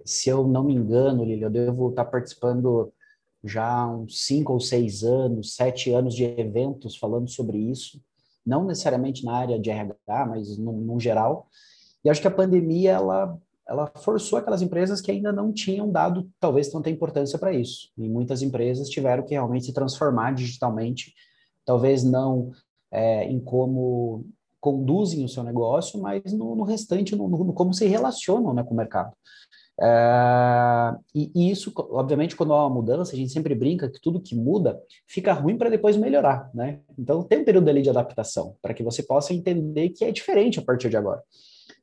se 0.03 0.27
eu 0.27 0.47
não 0.47 0.63
me 0.63 0.73
engano, 0.73 1.23
Lili, 1.23 1.43
eu 1.43 1.51
devo 1.51 1.91
estar 1.91 2.05
participando 2.05 2.91
já 3.43 3.63
há 3.63 3.91
uns 3.95 4.25
cinco 4.25 4.53
ou 4.53 4.59
seis 4.59 5.03
anos, 5.03 5.53
sete 5.53 5.91
anos 5.91 6.15
de 6.15 6.23
eventos 6.23 6.97
falando 6.97 7.29
sobre 7.29 7.59
isso 7.59 8.01
não 8.47 8.63
necessariamente 8.63 9.25
na 9.25 9.35
área 9.35 9.59
de 9.59 9.69
RH, 9.69 10.25
mas 10.25 10.57
no, 10.57 10.71
no 10.71 10.97
geral. 10.97 11.49
E 12.03 12.09
acho 12.09 12.21
que 12.21 12.27
a 12.27 12.31
pandemia 12.31 12.91
ela 12.91 13.37
ela 13.67 13.91
forçou 13.97 14.39
aquelas 14.39 14.61
empresas 14.61 15.01
que 15.01 15.11
ainda 15.11 15.31
não 15.31 15.51
tinham 15.51 15.91
dado 15.91 16.29
talvez 16.39 16.69
tanta 16.69 16.89
importância 16.89 17.37
para 17.37 17.51
isso. 17.51 17.89
E 17.97 18.07
muitas 18.07 18.41
empresas 18.41 18.87
tiveram 18.87 19.25
que 19.25 19.33
realmente 19.33 19.65
se 19.65 19.73
transformar 19.73 20.33
digitalmente, 20.33 21.13
talvez 21.65 22.03
não 22.03 22.51
é, 22.89 23.25
em 23.25 23.39
como 23.39 24.25
conduzem 24.59 25.23
o 25.23 25.29
seu 25.29 25.43
negócio, 25.43 26.01
mas 26.01 26.23
no, 26.33 26.55
no 26.55 26.63
restante, 26.63 27.15
no, 27.15 27.27
no, 27.27 27.53
como 27.53 27.73
se 27.73 27.85
relacionam 27.85 28.53
né, 28.53 28.63
com 28.63 28.73
o 28.73 28.77
mercado. 28.77 29.13
É, 29.79 30.95
e, 31.13 31.31
e, 31.35 31.51
isso, 31.51 31.71
obviamente, 31.91 32.35
quando 32.35 32.53
há 32.53 32.65
uma 32.65 32.75
mudança, 32.75 33.13
a 33.13 33.15
gente 33.15 33.31
sempre 33.31 33.53
brinca 33.53 33.89
que 33.89 34.01
tudo 34.01 34.21
que 34.21 34.35
muda 34.35 34.81
fica 35.07 35.33
ruim 35.33 35.57
para 35.57 35.69
depois 35.69 35.95
melhorar, 35.95 36.49
né? 36.53 36.79
Então 36.97 37.21
tem 37.21 37.41
um 37.41 37.45
período 37.45 37.69
ali 37.69 37.83
de 37.83 37.89
adaptação 37.89 38.55
para 38.61 38.73
que 38.73 38.81
você 38.81 39.03
possa 39.03 39.33
entender 39.33 39.89
que 39.89 40.03
é 40.03 40.11
diferente 40.11 40.59
a 40.59 40.63
partir 40.63 40.89
de 40.89 40.97
agora. 40.97 41.21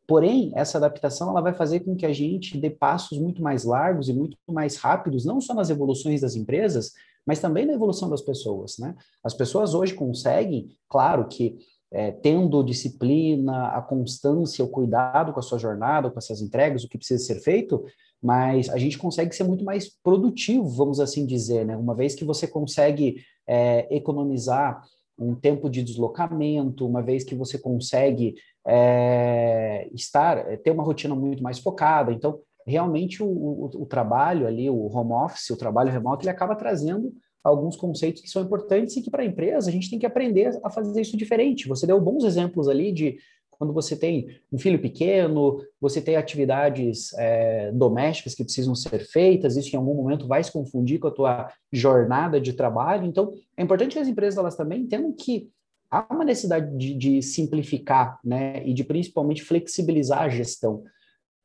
Porém, 0.07 0.53
essa 0.55 0.79
adaptação 0.79 1.31
ela 1.31 1.41
vai 1.41 1.55
fazer 1.55 1.81
com 1.81 1.97
que 1.97 2.05
a 2.05 2.13
gente 2.13 2.59
dê 2.59 2.69
passos 2.69 3.19
muito 3.19 3.43
mais 3.43 3.65
largos 3.65 4.09
e 4.09 4.13
muito 4.13 4.37
mais 4.47 4.77
rápidos, 4.77 5.25
não 5.25 5.41
só 5.41 5.55
nas 5.55 5.71
evoluções 5.71 6.21
das 6.21 6.37
empresas, 6.37 6.93
mas 7.27 7.41
também 7.41 7.65
na 7.65 7.73
evolução 7.73 8.11
das 8.11 8.21
pessoas, 8.21 8.77
né? 8.79 8.95
As 9.23 9.33
pessoas 9.33 9.73
hoje 9.73 9.95
conseguem, 9.95 10.69
claro 10.89 11.27
que 11.27 11.57
é, 11.91 12.11
tendo 12.11 12.63
disciplina, 12.63 13.69
a 13.69 13.81
constância, 13.81 14.65
o 14.65 14.69
cuidado 14.69 15.33
com 15.33 15.41
a 15.41 15.43
sua 15.43 15.59
jornada, 15.59 16.11
com 16.11 16.19
essas 16.19 16.43
entregas, 16.43 16.85
o 16.85 16.89
que 16.89 16.99
precisa 16.99 17.25
ser 17.25 17.41
feito, 17.41 17.83
mas 18.21 18.69
a 18.69 18.77
gente 18.79 18.99
consegue 18.99 19.35
ser 19.35 19.45
muito 19.45 19.65
mais 19.65 19.89
produtivo, 20.03 20.69
vamos 20.69 21.01
assim 21.01 21.25
dizer, 21.25 21.65
né? 21.65 21.77
Uma 21.77 21.95
vez 21.95 22.15
que 22.15 22.25
você 22.25 22.47
consegue 22.47 23.23
é, 23.47 23.87
economizar 23.95 24.83
um 25.19 25.35
tempo 25.35 25.71
de 25.71 25.83
deslocamento, 25.83 26.87
uma 26.87 27.03
vez 27.03 27.23
que 27.23 27.35
você 27.35 27.57
consegue 27.57 28.35
é, 28.67 29.89
estar, 29.93 30.45
ter 30.59 30.71
uma 30.71 30.83
rotina 30.83 31.15
muito 31.15 31.43
mais 31.43 31.59
focada. 31.59 32.13
Então, 32.13 32.41
realmente 32.67 33.23
o, 33.23 33.27
o, 33.27 33.71
o, 33.83 33.87
trabalho 33.87 34.47
ali, 34.47 34.71
o 34.71 34.87
home 34.87 35.13
office, 35.13 35.51
o 35.51 35.57
trabalho 35.57 35.91
remoto, 35.91 36.23
ele 36.23 36.31
acaba 36.31 36.57
trazendo 36.57 37.13
alguns 37.43 37.77
conceitos 37.77 38.23
que 38.23 38.31
são 38.31 38.43
importantes 38.43 38.97
e 38.97 39.03
que 39.03 39.11
para 39.11 39.23
a 39.23 39.27
empresa 39.27 39.69
a 39.69 39.73
gente 39.73 39.91
tem 39.91 39.99
que 39.99 40.07
aprender 40.07 40.59
a 40.63 40.71
fazer 40.71 41.01
isso 41.01 41.17
diferente. 41.17 41.69
Você 41.69 41.87
deu 41.87 42.01
bons 42.01 42.25
exemplos 42.25 42.69
ali 42.69 42.91
de 42.91 43.19
quando 43.51 43.73
você 43.73 43.97
tem 43.97 44.27
um 44.53 44.59
filho 44.59 44.81
pequeno, 44.81 45.63
você 45.81 46.01
tem 46.01 46.17
atividades 46.17 47.13
é, 47.15 47.71
domésticas 47.73 48.35
que 48.35 48.43
precisam 48.43 48.75
ser 48.75 49.07
feitas, 49.07 49.57
isso 49.57 49.75
em 49.75 49.79
algum 49.79 49.95
momento 49.95 50.27
vai 50.27 50.43
se 50.43 50.51
confundir 50.51 50.99
com 50.99 51.09
a 51.09 51.13
tua 51.13 51.53
jornada 51.73 52.41
de 52.41 52.53
trabalho. 52.53 53.07
Então, 53.07 53.33
é 53.57 53.63
importante 53.63 53.93
que 53.93 53.99
as 53.99 54.09
empresas 54.09 54.39
elas 54.39 54.57
também 54.57 54.81
entendam 54.81 55.13
que 55.13 55.49
há 55.95 56.07
uma 56.13 56.25
necessidade 56.25 56.77
de, 56.77 56.95
de 56.95 57.23
simplificar, 57.23 58.19
né, 58.25 58.67
e 58.67 58.75
de 58.75 58.83
principalmente 58.83 59.43
flexibilizar 59.43 60.23
a 60.23 60.29
gestão. 60.29 60.83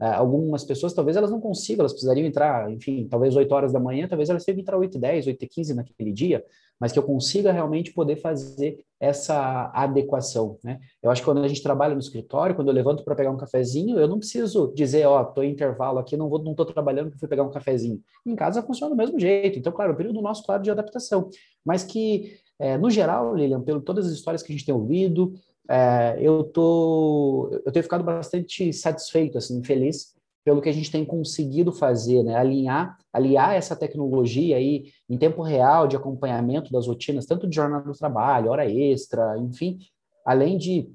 É, 0.01 0.07
algumas 0.07 0.63
pessoas, 0.63 0.93
talvez 0.93 1.17
elas 1.17 1.29
não 1.29 1.41
consigam, 1.41 1.81
elas 1.81 1.91
precisariam 1.91 2.25
entrar, 2.25 2.71
enfim, 2.71 3.07
talvez 3.07 3.35
8 3.35 3.51
horas 3.53 3.73
da 3.73 3.79
manhã, 3.79 4.07
talvez 4.07 4.29
elas 4.29 4.43
tenham 4.43 4.55
que 4.55 4.62
entrar 4.62 4.77
8 4.77 4.97
e 4.97 4.99
10, 4.99 5.27
8 5.27 5.43
e 5.43 5.47
15 5.47 5.73
naquele 5.73 6.12
dia, 6.13 6.43
mas 6.79 6.93
que 6.93 6.97
eu 6.97 7.03
consiga 7.03 7.51
realmente 7.51 7.93
poder 7.93 8.15
fazer 8.15 8.83
essa 8.97 9.69
adequação, 9.73 10.57
né? 10.63 10.79
Eu 11.03 11.12
acho 11.12 11.21
que 11.21 11.25
quando 11.25 11.43
a 11.43 11.47
gente 11.47 11.62
trabalha 11.62 11.93
no 11.93 11.99
escritório, 11.99 12.55
quando 12.55 12.69
eu 12.69 12.73
levanto 12.73 13.03
para 13.03 13.15
pegar 13.15 13.31
um 13.31 13.38
cafezinho, 13.38 13.99
eu 13.99 14.07
não 14.07 14.19
preciso 14.19 14.73
dizer, 14.73 15.05
ó, 15.05 15.21
oh, 15.21 15.25
tô 15.25 15.43
em 15.43 15.51
intervalo 15.51 15.99
aqui, 15.99 16.15
não 16.15 16.29
vou, 16.29 16.41
não 16.41 16.55
tô 16.55 16.65
trabalhando, 16.65 17.12
fui 17.19 17.27
pegar 17.27 17.43
um 17.43 17.51
cafezinho. 17.51 18.01
Em 18.25 18.35
casa 18.35 18.63
funciona 18.63 18.95
do 18.95 18.97
mesmo 18.97 19.19
jeito. 19.19 19.59
Então, 19.59 19.73
claro, 19.73 19.91
o 19.91 19.95
período 19.95 20.21
nosso, 20.21 20.43
claro, 20.45 20.63
de 20.63 20.71
adaptação, 20.71 21.29
mas 21.65 21.83
que, 21.83 22.39
é, 22.60 22.78
no 22.78 22.89
geral, 22.89 23.34
Lilian, 23.34 23.62
pelo 23.62 23.82
todas 23.82 24.06
as 24.06 24.12
histórias 24.12 24.43
que 24.43 24.52
a 24.52 24.56
gente 24.56 24.65
tem 24.65 24.76
ouvido, 24.76 25.34
é, 25.69 26.17
eu 26.19 26.43
tô, 26.43 27.50
eu 27.65 27.72
tenho 27.72 27.84
ficado 27.84 28.04
bastante 28.04 28.74
satisfeito, 28.74 29.38
assim, 29.38 29.63
feliz 29.63 30.13
pelo 30.43 30.62
que 30.62 30.69
a 30.69 30.74
gente 30.74 30.91
tem 30.91 31.06
conseguido 31.06 31.72
fazer, 31.72 32.24
né? 32.24 32.36
Alinhar, 32.36 32.98
aliar 33.13 33.56
essa 33.56 33.76
tecnologia 33.76 34.58
aí 34.58 34.86
em 35.08 35.17
tempo 35.17 35.43
real 35.43 35.88
de 35.88 35.95
acompanhamento 35.95 36.72
das 36.72 36.88
rotinas, 36.88 37.26
tanto 37.26 37.48
de 37.48 37.56
jornada 37.56 37.86
do 37.86 37.98
trabalho, 37.98 38.50
hora 38.50 38.69
extra, 38.69 39.38
enfim, 39.38 39.78
além 40.26 40.58
de 40.58 40.89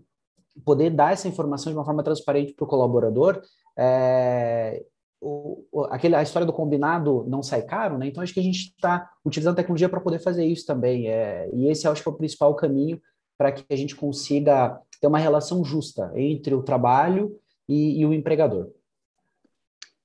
poder 0.65 0.91
dar 0.91 1.13
essa 1.13 1.29
informação 1.29 1.73
de 1.73 1.79
uma 1.79 1.85
forma 1.85 2.03
transparente 2.03 2.53
para 2.53 2.65
o 2.65 2.69
colaborador, 2.69 3.41
é, 3.77 4.85
o, 5.25 5.85
aquele, 5.91 6.15
a 6.15 6.23
história 6.23 6.45
do 6.45 6.53
combinado 6.53 7.25
não 7.27 7.43
sai 7.43 7.63
caro, 7.63 7.97
né? 7.97 8.07
Então 8.07 8.23
acho 8.23 8.35
que 8.35 8.41
a 8.41 8.43
gente 8.43 8.69
está 8.69 9.11
utilizando 9.25 9.57
tecnologia 9.57 9.89
para 9.89 10.01
poder 10.01 10.19
fazer 10.19 10.45
isso 10.45 10.67
também. 10.67 11.09
É, 11.09 11.49
e 11.53 11.67
esse 11.69 11.89
acho 11.89 12.03
que 12.03 12.09
é 12.09 12.13
o 12.13 12.17
principal 12.17 12.55
caminho 12.55 13.01
para 13.39 13.51
que 13.51 13.65
a 13.73 13.77
gente 13.77 13.97
consiga 13.97 14.81
ter 15.01 15.07
uma 15.07 15.19
relação 15.19 15.65
justa 15.65 16.13
entre 16.15 16.55
o 16.55 16.63
trabalho 16.63 17.41
e, 17.69 18.01
e, 18.01 18.07
o 18.07 18.13
empregador. 18.13 18.71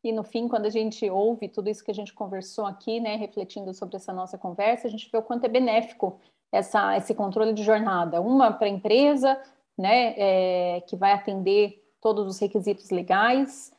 E 0.04 0.12
no 0.14 0.24
fim, 0.24 0.48
quando 0.48 0.66
a 0.66 0.70
gente 0.70 1.10
ouve 1.10 1.50
tudo 1.50 1.70
isso 1.70 1.84
que 1.84 1.92
a 1.92 1.94
gente 1.94 2.14
conversou 2.14 2.66
aqui, 2.66 3.02
né, 3.02 3.18
refletindo 3.18 3.74
sobre 3.74 3.98
essa 3.98 4.14
nossa 4.14 4.38
conversa, 4.38 4.88
a 4.88 4.90
gente 4.90 5.10
vê 5.12 5.18
o 5.18 5.22
quanto 5.22 5.46
é 5.46 5.50
benéfico 5.50 6.20
essa, 6.52 6.96
esse 6.98 7.14
controle 7.14 7.54
de 7.54 7.64
jornada? 7.64 8.22
Uma 8.22 8.52
para 8.52 8.68
a 8.68 8.70
empresa, 8.70 9.40
né, 9.78 10.14
é, 10.18 10.82
que 10.82 10.96
vai 10.96 11.12
atender 11.12 11.84
todos 12.02 12.26
os 12.28 12.40
requisitos 12.40 12.90
legais, 12.90 13.72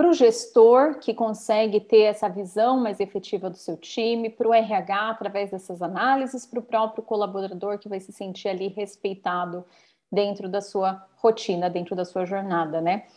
para 0.00 0.08
o 0.08 0.14
gestor, 0.14 0.98
que 0.98 1.12
consegue 1.12 1.78
ter 1.78 2.04
essa 2.04 2.26
visão 2.26 2.80
mais 2.80 3.00
efetiva 3.00 3.50
do 3.50 3.58
seu 3.58 3.76
time, 3.76 4.30
para 4.30 4.48
o 4.48 4.54
RH, 4.54 5.10
através 5.10 5.50
dessas 5.50 5.82
análises, 5.82 6.46
para 6.46 6.58
o 6.58 6.62
próprio 6.62 7.04
colaborador, 7.04 7.78
que 7.78 7.86
vai 7.86 8.00
se 8.00 8.10
sentir 8.10 8.48
ali 8.48 8.68
respeitado 8.68 9.62
dentro 10.10 10.48
da 10.48 10.62
sua 10.62 11.06
rotina, 11.16 11.68
dentro 11.68 11.94
da 11.94 12.06
sua 12.06 12.24
jornada, 12.24 12.80
né? 12.80 13.08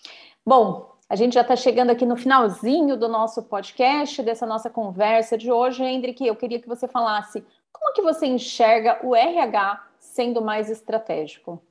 Bom, 0.45 0.93
a 1.07 1.15
gente 1.15 1.35
já 1.35 1.41
está 1.41 1.55
chegando 1.55 1.89
aqui 1.89 2.05
no 2.05 2.17
finalzinho 2.17 2.97
do 2.97 3.07
nosso 3.07 3.43
podcast, 3.43 4.21
dessa 4.21 4.45
nossa 4.45 4.69
conversa 4.69 5.37
de 5.37 5.49
hoje. 5.49 5.85
Hendrik, 5.85 6.27
eu 6.27 6.35
queria 6.35 6.59
que 6.59 6.67
você 6.67 6.85
falasse 6.85 7.45
como 7.71 7.93
que 7.93 8.01
você 8.01 8.25
enxerga 8.25 8.99
o 9.01 9.15
RH 9.15 9.87
sendo 9.99 10.41
mais 10.41 10.69
estratégico? 10.69 11.63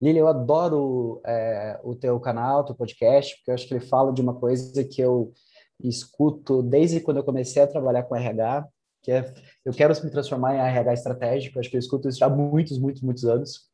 Lili, 0.00 0.18
eu 0.18 0.28
adoro 0.28 1.20
é, 1.26 1.80
o 1.82 1.94
teu 1.94 2.18
canal, 2.20 2.64
teu 2.64 2.74
podcast, 2.74 3.36
porque 3.36 3.50
eu 3.50 3.54
acho 3.54 3.66
que 3.66 3.74
ele 3.74 3.84
fala 3.84 4.12
de 4.12 4.22
uma 4.22 4.34
coisa 4.34 4.84
que 4.84 5.00
eu 5.00 5.32
escuto 5.82 6.62
desde 6.62 7.00
quando 7.00 7.18
eu 7.18 7.24
comecei 7.24 7.62
a 7.62 7.66
trabalhar 7.66 8.04
com 8.04 8.14
RH, 8.14 8.66
que 9.02 9.12
é 9.12 9.32
eu 9.64 9.72
quero 9.72 9.94
me 10.04 10.10
transformar 10.10 10.54
em 10.54 10.58
RH 10.58 10.92
estratégico, 10.94 11.58
acho 11.58 11.70
que 11.70 11.76
eu 11.76 11.80
escuto 11.80 12.08
isso 12.08 12.24
há 12.24 12.28
muitos, 12.28 12.78
muitos, 12.78 13.02
muitos 13.02 13.24
anos. 13.24 13.68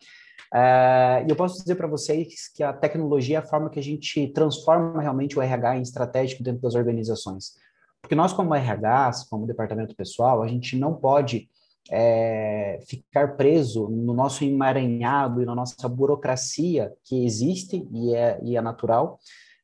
É, 0.52 1.24
e 1.26 1.30
eu 1.30 1.36
posso 1.36 1.58
dizer 1.58 1.74
para 1.74 1.86
vocês 1.86 2.48
que 2.54 2.62
a 2.62 2.72
tecnologia 2.72 3.36
é 3.36 3.40
a 3.40 3.46
forma 3.46 3.68
que 3.68 3.78
a 3.78 3.82
gente 3.82 4.28
transforma 4.28 5.02
realmente 5.02 5.38
o 5.38 5.42
RH 5.42 5.78
em 5.78 5.82
estratégico 5.82 6.42
dentro 6.42 6.62
das 6.62 6.74
organizações. 6.74 7.52
Porque 8.00 8.14
nós, 8.14 8.32
como 8.32 8.54
RH, 8.54 9.12
como 9.30 9.46
departamento 9.46 9.96
pessoal, 9.96 10.42
a 10.42 10.46
gente 10.46 10.76
não 10.76 10.94
pode 10.94 11.48
é, 11.90 12.80
ficar 12.86 13.36
preso 13.36 13.88
no 13.88 14.14
nosso 14.14 14.44
emaranhado 14.44 15.42
e 15.42 15.44
na 15.44 15.54
nossa 15.54 15.88
burocracia 15.88 16.92
que 17.04 17.24
existe 17.24 17.86
e 17.92 18.14
é, 18.14 18.40
e 18.42 18.56
é 18.56 18.60
natural, 18.60 19.18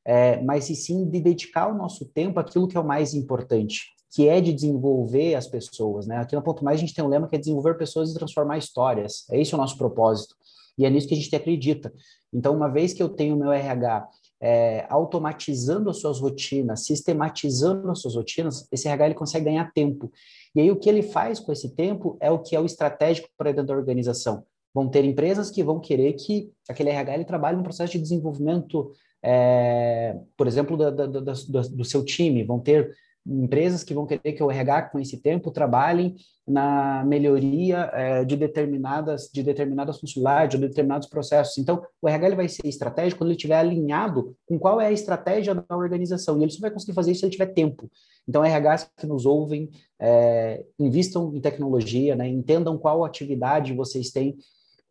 é, 0.04 0.40
mas 0.42 0.68
e 0.70 0.74
sim 0.74 1.09
de 1.09 1.20
dedicar 1.20 1.68
o 1.68 1.76
nosso 1.76 2.04
tempo 2.06 2.40
àquilo 2.40 2.68
que 2.68 2.76
é 2.76 2.80
o 2.80 2.87
mais 2.87 3.14
importante, 3.14 3.87
que 4.12 4.28
é 4.28 4.40
de 4.40 4.52
desenvolver 4.52 5.35
as 5.35 5.46
pessoas. 5.46 6.06
Né? 6.06 6.16
Aqui 6.16 6.35
no 6.35 6.42
Ponto 6.42 6.64
Mais 6.64 6.78
a 6.78 6.80
gente 6.80 6.94
tem 6.94 7.04
um 7.04 7.09
lema 7.09 7.28
que 7.28 7.37
é 7.37 7.38
desenvolver 7.38 7.78
pessoas 7.78 8.11
e 8.11 8.14
transformar 8.14 8.59
histórias. 8.59 9.24
É 9.30 9.40
esse 9.40 9.54
o 9.54 9.59
nosso 9.59 9.76
propósito. 9.76 10.35
E 10.76 10.85
é 10.85 10.90
nisso 10.90 11.06
que 11.06 11.14
a 11.14 11.16
gente 11.16 11.35
acredita. 11.35 11.92
Então, 12.33 12.54
uma 12.54 12.68
vez 12.68 12.92
que 12.92 13.02
eu 13.02 13.09
tenho 13.09 13.37
o 13.37 13.38
meu 13.38 13.52
RH 13.52 14.09
é, 14.40 14.87
automatizando 14.88 15.90
as 15.90 15.98
suas 15.98 16.18
rotinas, 16.18 16.87
sistematizando 16.87 17.90
as 17.90 18.00
suas 18.00 18.14
rotinas, 18.14 18.66
esse 18.72 18.88
RH 18.88 19.07
ele 19.07 19.14
consegue 19.14 19.44
ganhar 19.44 19.70
tempo. 19.72 20.11
E 20.55 20.61
aí 20.61 20.70
o 20.70 20.76
que 20.76 20.88
ele 20.88 21.03
faz 21.03 21.38
com 21.38 21.53
esse 21.53 21.74
tempo 21.74 22.16
é 22.20 22.31
o 22.31 22.38
que 22.38 22.57
é 22.57 22.61
o 22.61 22.64
estratégico 22.64 23.29
para 23.37 23.53
dentro 23.53 23.68
da 23.68 23.74
organização. 23.74 24.44
Vão 24.74 24.88
ter 24.88 25.05
empresas 25.05 25.50
que 25.50 25.62
vão 25.62 25.81
querer 25.81 26.14
que 26.14 26.50
aquele 26.68 26.90
RH 26.90 27.14
ele 27.14 27.24
trabalhe 27.24 27.57
no 27.57 27.62
processo 27.62 27.92
de 27.92 27.98
desenvolvimento, 27.98 28.92
é, 29.22 30.16
por 30.37 30.46
exemplo, 30.46 30.76
da, 30.76 30.90
da, 30.90 31.07
da, 31.07 31.33
do 31.70 31.85
seu 31.85 32.05
time. 32.05 32.44
Vão 32.44 32.61
ter 32.61 32.94
empresas 33.26 33.85
que 33.85 33.94
vão 33.94 34.06
querer 34.06 34.33
que 34.33 34.42
o 34.42 34.50
RH 34.50 34.83
com 34.90 34.98
esse 34.98 35.20
tempo 35.20 35.50
trabalhem 35.50 36.16
na 36.46 37.04
melhoria 37.04 37.90
é, 37.92 38.24
de 38.24 38.37
determinadas 38.37 39.30
de 39.33 39.42
determinadas 39.42 40.00
funcionalidades, 40.00 40.59
de 40.59 40.66
determinados 40.66 41.09
processos. 41.09 41.59
Então, 41.59 41.83
o 42.00 42.09
RH 42.09 42.26
ele 42.26 42.37
vai 42.37 42.48
ser 42.48 42.66
estratégico 42.66 43.18
quando 43.18 43.28
ele 43.28 43.37
estiver 43.37 43.56
alinhado 43.56 44.35
com 44.46 44.59
qual 44.59 44.80
é 44.80 44.87
a 44.87 44.92
estratégia 44.92 45.54
da 45.54 45.76
organização. 45.76 46.38
E 46.38 46.42
ele 46.42 46.50
só 46.50 46.61
vai 46.61 46.70
conseguir 46.70 46.94
fazer 46.94 47.12
isso 47.12 47.20
se 47.20 47.26
ele 47.26 47.33
tiver 47.33 47.52
tempo. 47.52 47.90
Então, 48.26 48.44
RH 48.44 48.88
que 48.96 49.06
nos 49.06 49.26
ouvem, 49.26 49.70
é, 49.98 50.64
invistam 50.78 51.35
em 51.35 51.40
tecnologia, 51.40 52.16
né, 52.16 52.28
entendam 52.28 52.78
qual 52.78 53.04
atividade 53.04 53.74
vocês 53.74 54.11
têm 54.11 54.37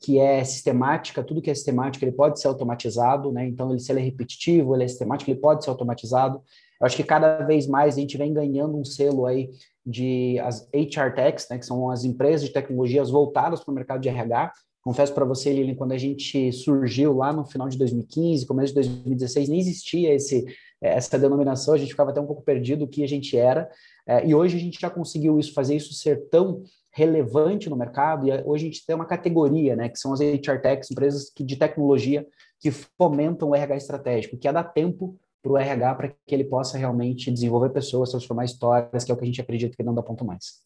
que 0.01 0.17
é 0.17 0.43
sistemática, 0.45 1.23
tudo 1.23 1.41
que 1.41 1.49
é 1.49 1.53
sistemático 1.53 2.05
ele 2.05 2.13
pode 2.13 2.39
ser 2.39 2.47
automatizado, 2.47 3.31
né? 3.33 3.45
Então, 3.45 3.69
ele, 3.69 3.79
se 3.79 3.91
ele 3.91 3.99
é 3.99 4.03
repetitivo, 4.03 4.73
ele 4.73 4.85
é 4.85 4.87
sistemático, 4.87 5.29
ele 5.29 5.39
pode 5.39 5.63
ser 5.63 5.69
automatizado. 5.69 6.41
Eu 6.79 6.85
acho 6.85 6.95
que 6.95 7.03
cada 7.03 7.43
vez 7.43 7.67
mais 7.67 7.95
a 7.95 7.99
gente 7.99 8.17
vem 8.17 8.33
ganhando 8.33 8.77
um 8.77 8.85
selo 8.85 9.25
aí 9.25 9.49
de 9.85 10.39
as 10.39 10.67
HR 10.73 11.13
Techs, 11.15 11.47
né, 11.49 11.57
que 11.57 11.65
são 11.65 11.89
as 11.89 12.03
empresas 12.03 12.47
de 12.47 12.53
tecnologias 12.53 13.09
voltadas 13.09 13.63
para 13.63 13.71
o 13.71 13.75
mercado 13.75 14.01
de 14.01 14.09
RH. 14.09 14.53
Confesso 14.81 15.13
para 15.13 15.25
você, 15.25 15.51
Lilian, 15.51 15.75
quando 15.75 15.91
a 15.91 15.97
gente 15.97 16.51
surgiu 16.53 17.13
lá 17.13 17.33
no 17.33 17.45
final 17.45 17.67
de 17.67 17.77
2015, 17.77 18.45
começo 18.45 18.69
de 18.69 18.75
2016, 18.75 19.49
nem 19.49 19.59
existia 19.59 20.13
esse, 20.13 20.45
essa 20.81 21.19
denominação, 21.19 21.73
a 21.73 21.77
gente 21.77 21.91
ficava 21.91 22.11
até 22.11 22.21
um 22.21 22.25
pouco 22.25 22.43
perdido 22.43 22.85
o 22.85 22.87
que 22.87 23.03
a 23.03 23.07
gente 23.07 23.37
era. 23.37 23.69
É, 24.07 24.25
e 24.25 24.33
hoje 24.33 24.55
a 24.55 24.59
gente 24.59 24.79
já 24.79 24.89
conseguiu 24.89 25.37
isso, 25.37 25.53
fazer 25.53 25.75
isso 25.75 25.93
ser 25.93 26.29
tão 26.29 26.63
relevante 26.91 27.69
no 27.69 27.75
mercado, 27.75 28.27
e 28.27 28.31
hoje 28.45 28.65
a 28.65 28.67
gente 28.67 28.85
tem 28.85 28.95
uma 28.95 29.05
categoria, 29.05 29.75
né, 29.75 29.89
que 29.89 29.99
são 29.99 30.13
as 30.13 30.21
HR 30.21 30.61
Techs, 30.61 30.91
empresas 30.91 31.29
que, 31.29 31.43
de 31.43 31.55
tecnologia 31.55 32.25
que 32.59 32.71
fomentam 32.71 33.49
o 33.49 33.55
RH 33.55 33.77
estratégico, 33.77 34.37
que 34.37 34.47
é 34.47 34.53
dar 34.53 34.63
tempo 34.63 35.17
para 35.41 35.51
o 35.51 35.57
RH 35.57 35.95
para 35.95 36.07
que 36.09 36.35
ele 36.35 36.43
possa 36.43 36.77
realmente 36.77 37.31
desenvolver 37.31 37.69
pessoas, 37.69 38.11
transformar 38.11 38.45
histórias, 38.45 39.03
que 39.03 39.11
é 39.11 39.13
o 39.13 39.17
que 39.17 39.23
a 39.23 39.27
gente 39.27 39.41
acredita 39.41 39.75
que 39.75 39.83
não 39.83 39.93
dá 39.93 40.03
ponto 40.03 40.25
mais. 40.25 40.61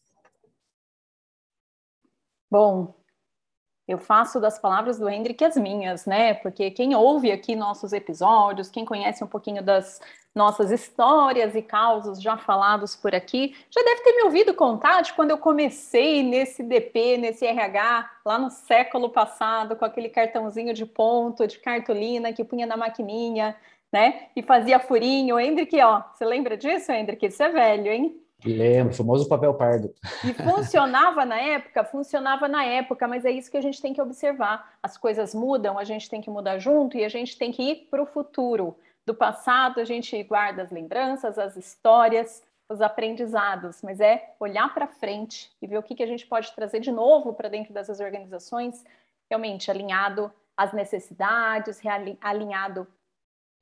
Bom, 2.50 2.94
eu 3.86 3.98
faço 3.98 4.40
das 4.40 4.58
palavras 4.58 4.98
do 4.98 5.08
Hendrik 5.08 5.44
as 5.44 5.56
minhas, 5.56 6.06
né? 6.06 6.34
Porque 6.34 6.70
quem 6.70 6.94
ouve 6.94 7.30
aqui 7.30 7.54
nossos 7.54 7.92
episódios, 7.92 8.70
quem 8.70 8.84
conhece 8.84 9.22
um 9.22 9.26
pouquinho 9.26 9.62
das 9.62 10.00
nossas 10.34 10.70
histórias 10.70 11.54
e 11.54 11.62
causos 11.62 12.20
já 12.20 12.36
falados 12.36 12.96
por 12.96 13.14
aqui, 13.14 13.54
já 13.70 13.82
deve 13.82 14.02
ter 14.02 14.12
me 14.16 14.22
ouvido 14.24 14.54
contar 14.54 15.02
de 15.02 15.12
quando 15.12 15.30
eu 15.30 15.38
comecei 15.38 16.22
nesse 16.22 16.62
DP, 16.62 17.18
nesse 17.18 17.44
RH, 17.44 18.10
lá 18.24 18.38
no 18.38 18.50
século 18.50 19.10
passado, 19.10 19.76
com 19.76 19.84
aquele 19.84 20.08
cartãozinho 20.08 20.72
de 20.72 20.86
ponto, 20.86 21.46
de 21.46 21.58
cartolina 21.58 22.32
que 22.32 22.42
punha 22.42 22.66
na 22.66 22.76
maquininha, 22.76 23.54
né? 23.94 24.26
E 24.34 24.42
fazia 24.42 24.80
furinho. 24.80 25.38
Hendrik, 25.38 25.80
ó, 25.80 26.02
você 26.12 26.24
lembra 26.24 26.56
disso, 26.56 26.90
Hendrik? 26.90 27.24
Isso 27.24 27.40
é 27.40 27.48
velho, 27.48 27.92
hein? 27.92 28.20
Lembro, 28.44 28.92
famoso 28.92 29.28
papel 29.28 29.54
pardo. 29.54 29.94
E 30.24 30.34
funcionava 30.34 31.24
na 31.24 31.40
época? 31.40 31.84
Funcionava 31.84 32.48
na 32.48 32.64
época, 32.64 33.06
mas 33.06 33.24
é 33.24 33.30
isso 33.30 33.48
que 33.48 33.56
a 33.56 33.60
gente 33.60 33.80
tem 33.80 33.94
que 33.94 34.02
observar. 34.02 34.74
As 34.82 34.98
coisas 34.98 35.32
mudam, 35.32 35.78
a 35.78 35.84
gente 35.84 36.10
tem 36.10 36.20
que 36.20 36.28
mudar 36.28 36.58
junto 36.58 36.96
e 36.96 37.04
a 37.04 37.08
gente 37.08 37.38
tem 37.38 37.52
que 37.52 37.62
ir 37.62 37.88
para 37.88 38.02
o 38.02 38.06
futuro. 38.06 38.76
Do 39.06 39.14
passado, 39.14 39.78
a 39.78 39.84
gente 39.84 40.20
guarda 40.24 40.62
as 40.62 40.72
lembranças, 40.72 41.38
as 41.38 41.56
histórias, 41.56 42.42
os 42.68 42.82
aprendizados, 42.82 43.80
mas 43.80 44.00
é 44.00 44.34
olhar 44.40 44.74
para 44.74 44.88
frente 44.88 45.52
e 45.62 45.68
ver 45.68 45.78
o 45.78 45.82
que, 45.84 45.94
que 45.94 46.02
a 46.02 46.06
gente 46.06 46.26
pode 46.26 46.52
trazer 46.52 46.80
de 46.80 46.90
novo 46.90 47.32
para 47.32 47.48
dentro 47.48 47.72
dessas 47.72 48.00
organizações, 48.00 48.84
realmente 49.30 49.70
alinhado 49.70 50.32
às 50.56 50.72
necessidades, 50.72 51.80
alinhado 52.20 52.88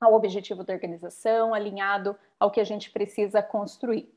ao 0.03 0.13
objetivo 0.13 0.63
da 0.63 0.73
organização, 0.73 1.53
alinhado 1.53 2.15
ao 2.39 2.51
que 2.51 2.59
a 2.59 2.63
gente 2.63 2.91
precisa 2.91 3.41
construir. 3.41 4.11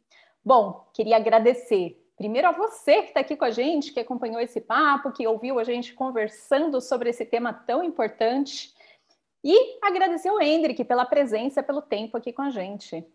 Bom, 0.44 0.86
queria 0.92 1.16
agradecer 1.16 2.02
primeiro 2.16 2.48
a 2.48 2.52
você 2.52 3.02
que 3.02 3.08
está 3.08 3.20
aqui 3.20 3.36
com 3.36 3.44
a 3.44 3.50
gente, 3.50 3.92
que 3.92 4.00
acompanhou 4.00 4.40
esse 4.40 4.60
papo, 4.60 5.12
que 5.12 5.26
ouviu 5.26 5.58
a 5.58 5.64
gente 5.64 5.92
conversando 5.92 6.80
sobre 6.80 7.10
esse 7.10 7.24
tema 7.24 7.52
tão 7.52 7.82
importante. 7.84 8.74
E 9.44 9.78
agradecer 9.82 10.28
ao 10.28 10.40
Hendrik 10.40 10.82
pela 10.84 11.04
presença, 11.04 11.62
pelo 11.62 11.82
tempo 11.82 12.16
aqui 12.16 12.32
com 12.32 12.42
a 12.42 12.50
gente. 12.50 13.06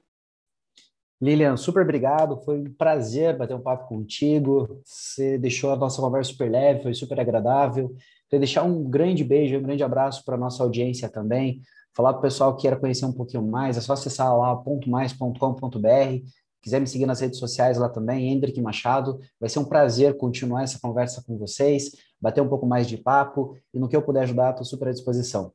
Lilian, 1.21 1.55
super 1.55 1.83
obrigado. 1.83 2.37
Foi 2.37 2.59
um 2.59 2.73
prazer 2.73 3.37
bater 3.37 3.55
um 3.55 3.61
papo 3.61 3.87
contigo. 3.87 4.81
Você 4.83 5.37
deixou 5.37 5.71
a 5.71 5.75
nossa 5.75 6.01
conversa 6.01 6.31
super 6.31 6.49
leve, 6.49 6.83
foi 6.83 6.93
super 6.93 7.19
agradável. 7.19 7.89
Queria 8.27 8.39
deixar 8.39 8.63
um 8.63 8.83
grande 8.83 9.23
beijo, 9.23 9.57
um 9.57 9.61
grande 9.63 9.83
abraço 9.83 10.23
para 10.23 10.35
a 10.35 10.39
nossa 10.39 10.63
audiência 10.63 11.09
também 11.09 11.61
falar 11.93 12.13
para 12.13 12.19
o 12.19 12.21
pessoal 12.21 12.55
que 12.55 12.61
queira 12.61 12.77
conhecer 12.77 13.05
um 13.05 13.13
pouquinho 13.13 13.43
mais, 13.43 13.77
é 13.77 13.81
só 13.81 13.93
acessar 13.93 14.35
lá 14.37 14.61
.mais.com.br, 14.87 16.25
quiser 16.61 16.79
me 16.79 16.87
seguir 16.87 17.05
nas 17.05 17.19
redes 17.19 17.39
sociais 17.39 17.77
lá 17.77 17.89
também, 17.89 18.31
Hendrik 18.31 18.61
Machado, 18.61 19.19
vai 19.39 19.49
ser 19.49 19.59
um 19.59 19.65
prazer 19.65 20.17
continuar 20.17 20.63
essa 20.63 20.79
conversa 20.79 21.23
com 21.25 21.37
vocês, 21.37 21.91
bater 22.19 22.41
um 22.41 22.49
pouco 22.49 22.65
mais 22.65 22.87
de 22.87 22.97
papo, 22.97 23.57
e 23.73 23.79
no 23.79 23.89
que 23.89 23.95
eu 23.95 24.01
puder 24.01 24.23
ajudar, 24.23 24.51
estou 24.51 24.65
super 24.65 24.89
à 24.89 24.91
disposição. 24.91 25.51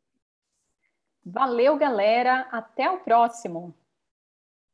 Valeu, 1.25 1.77
galera, 1.77 2.49
até 2.53 2.90
o 2.90 2.99
próximo! 2.99 3.75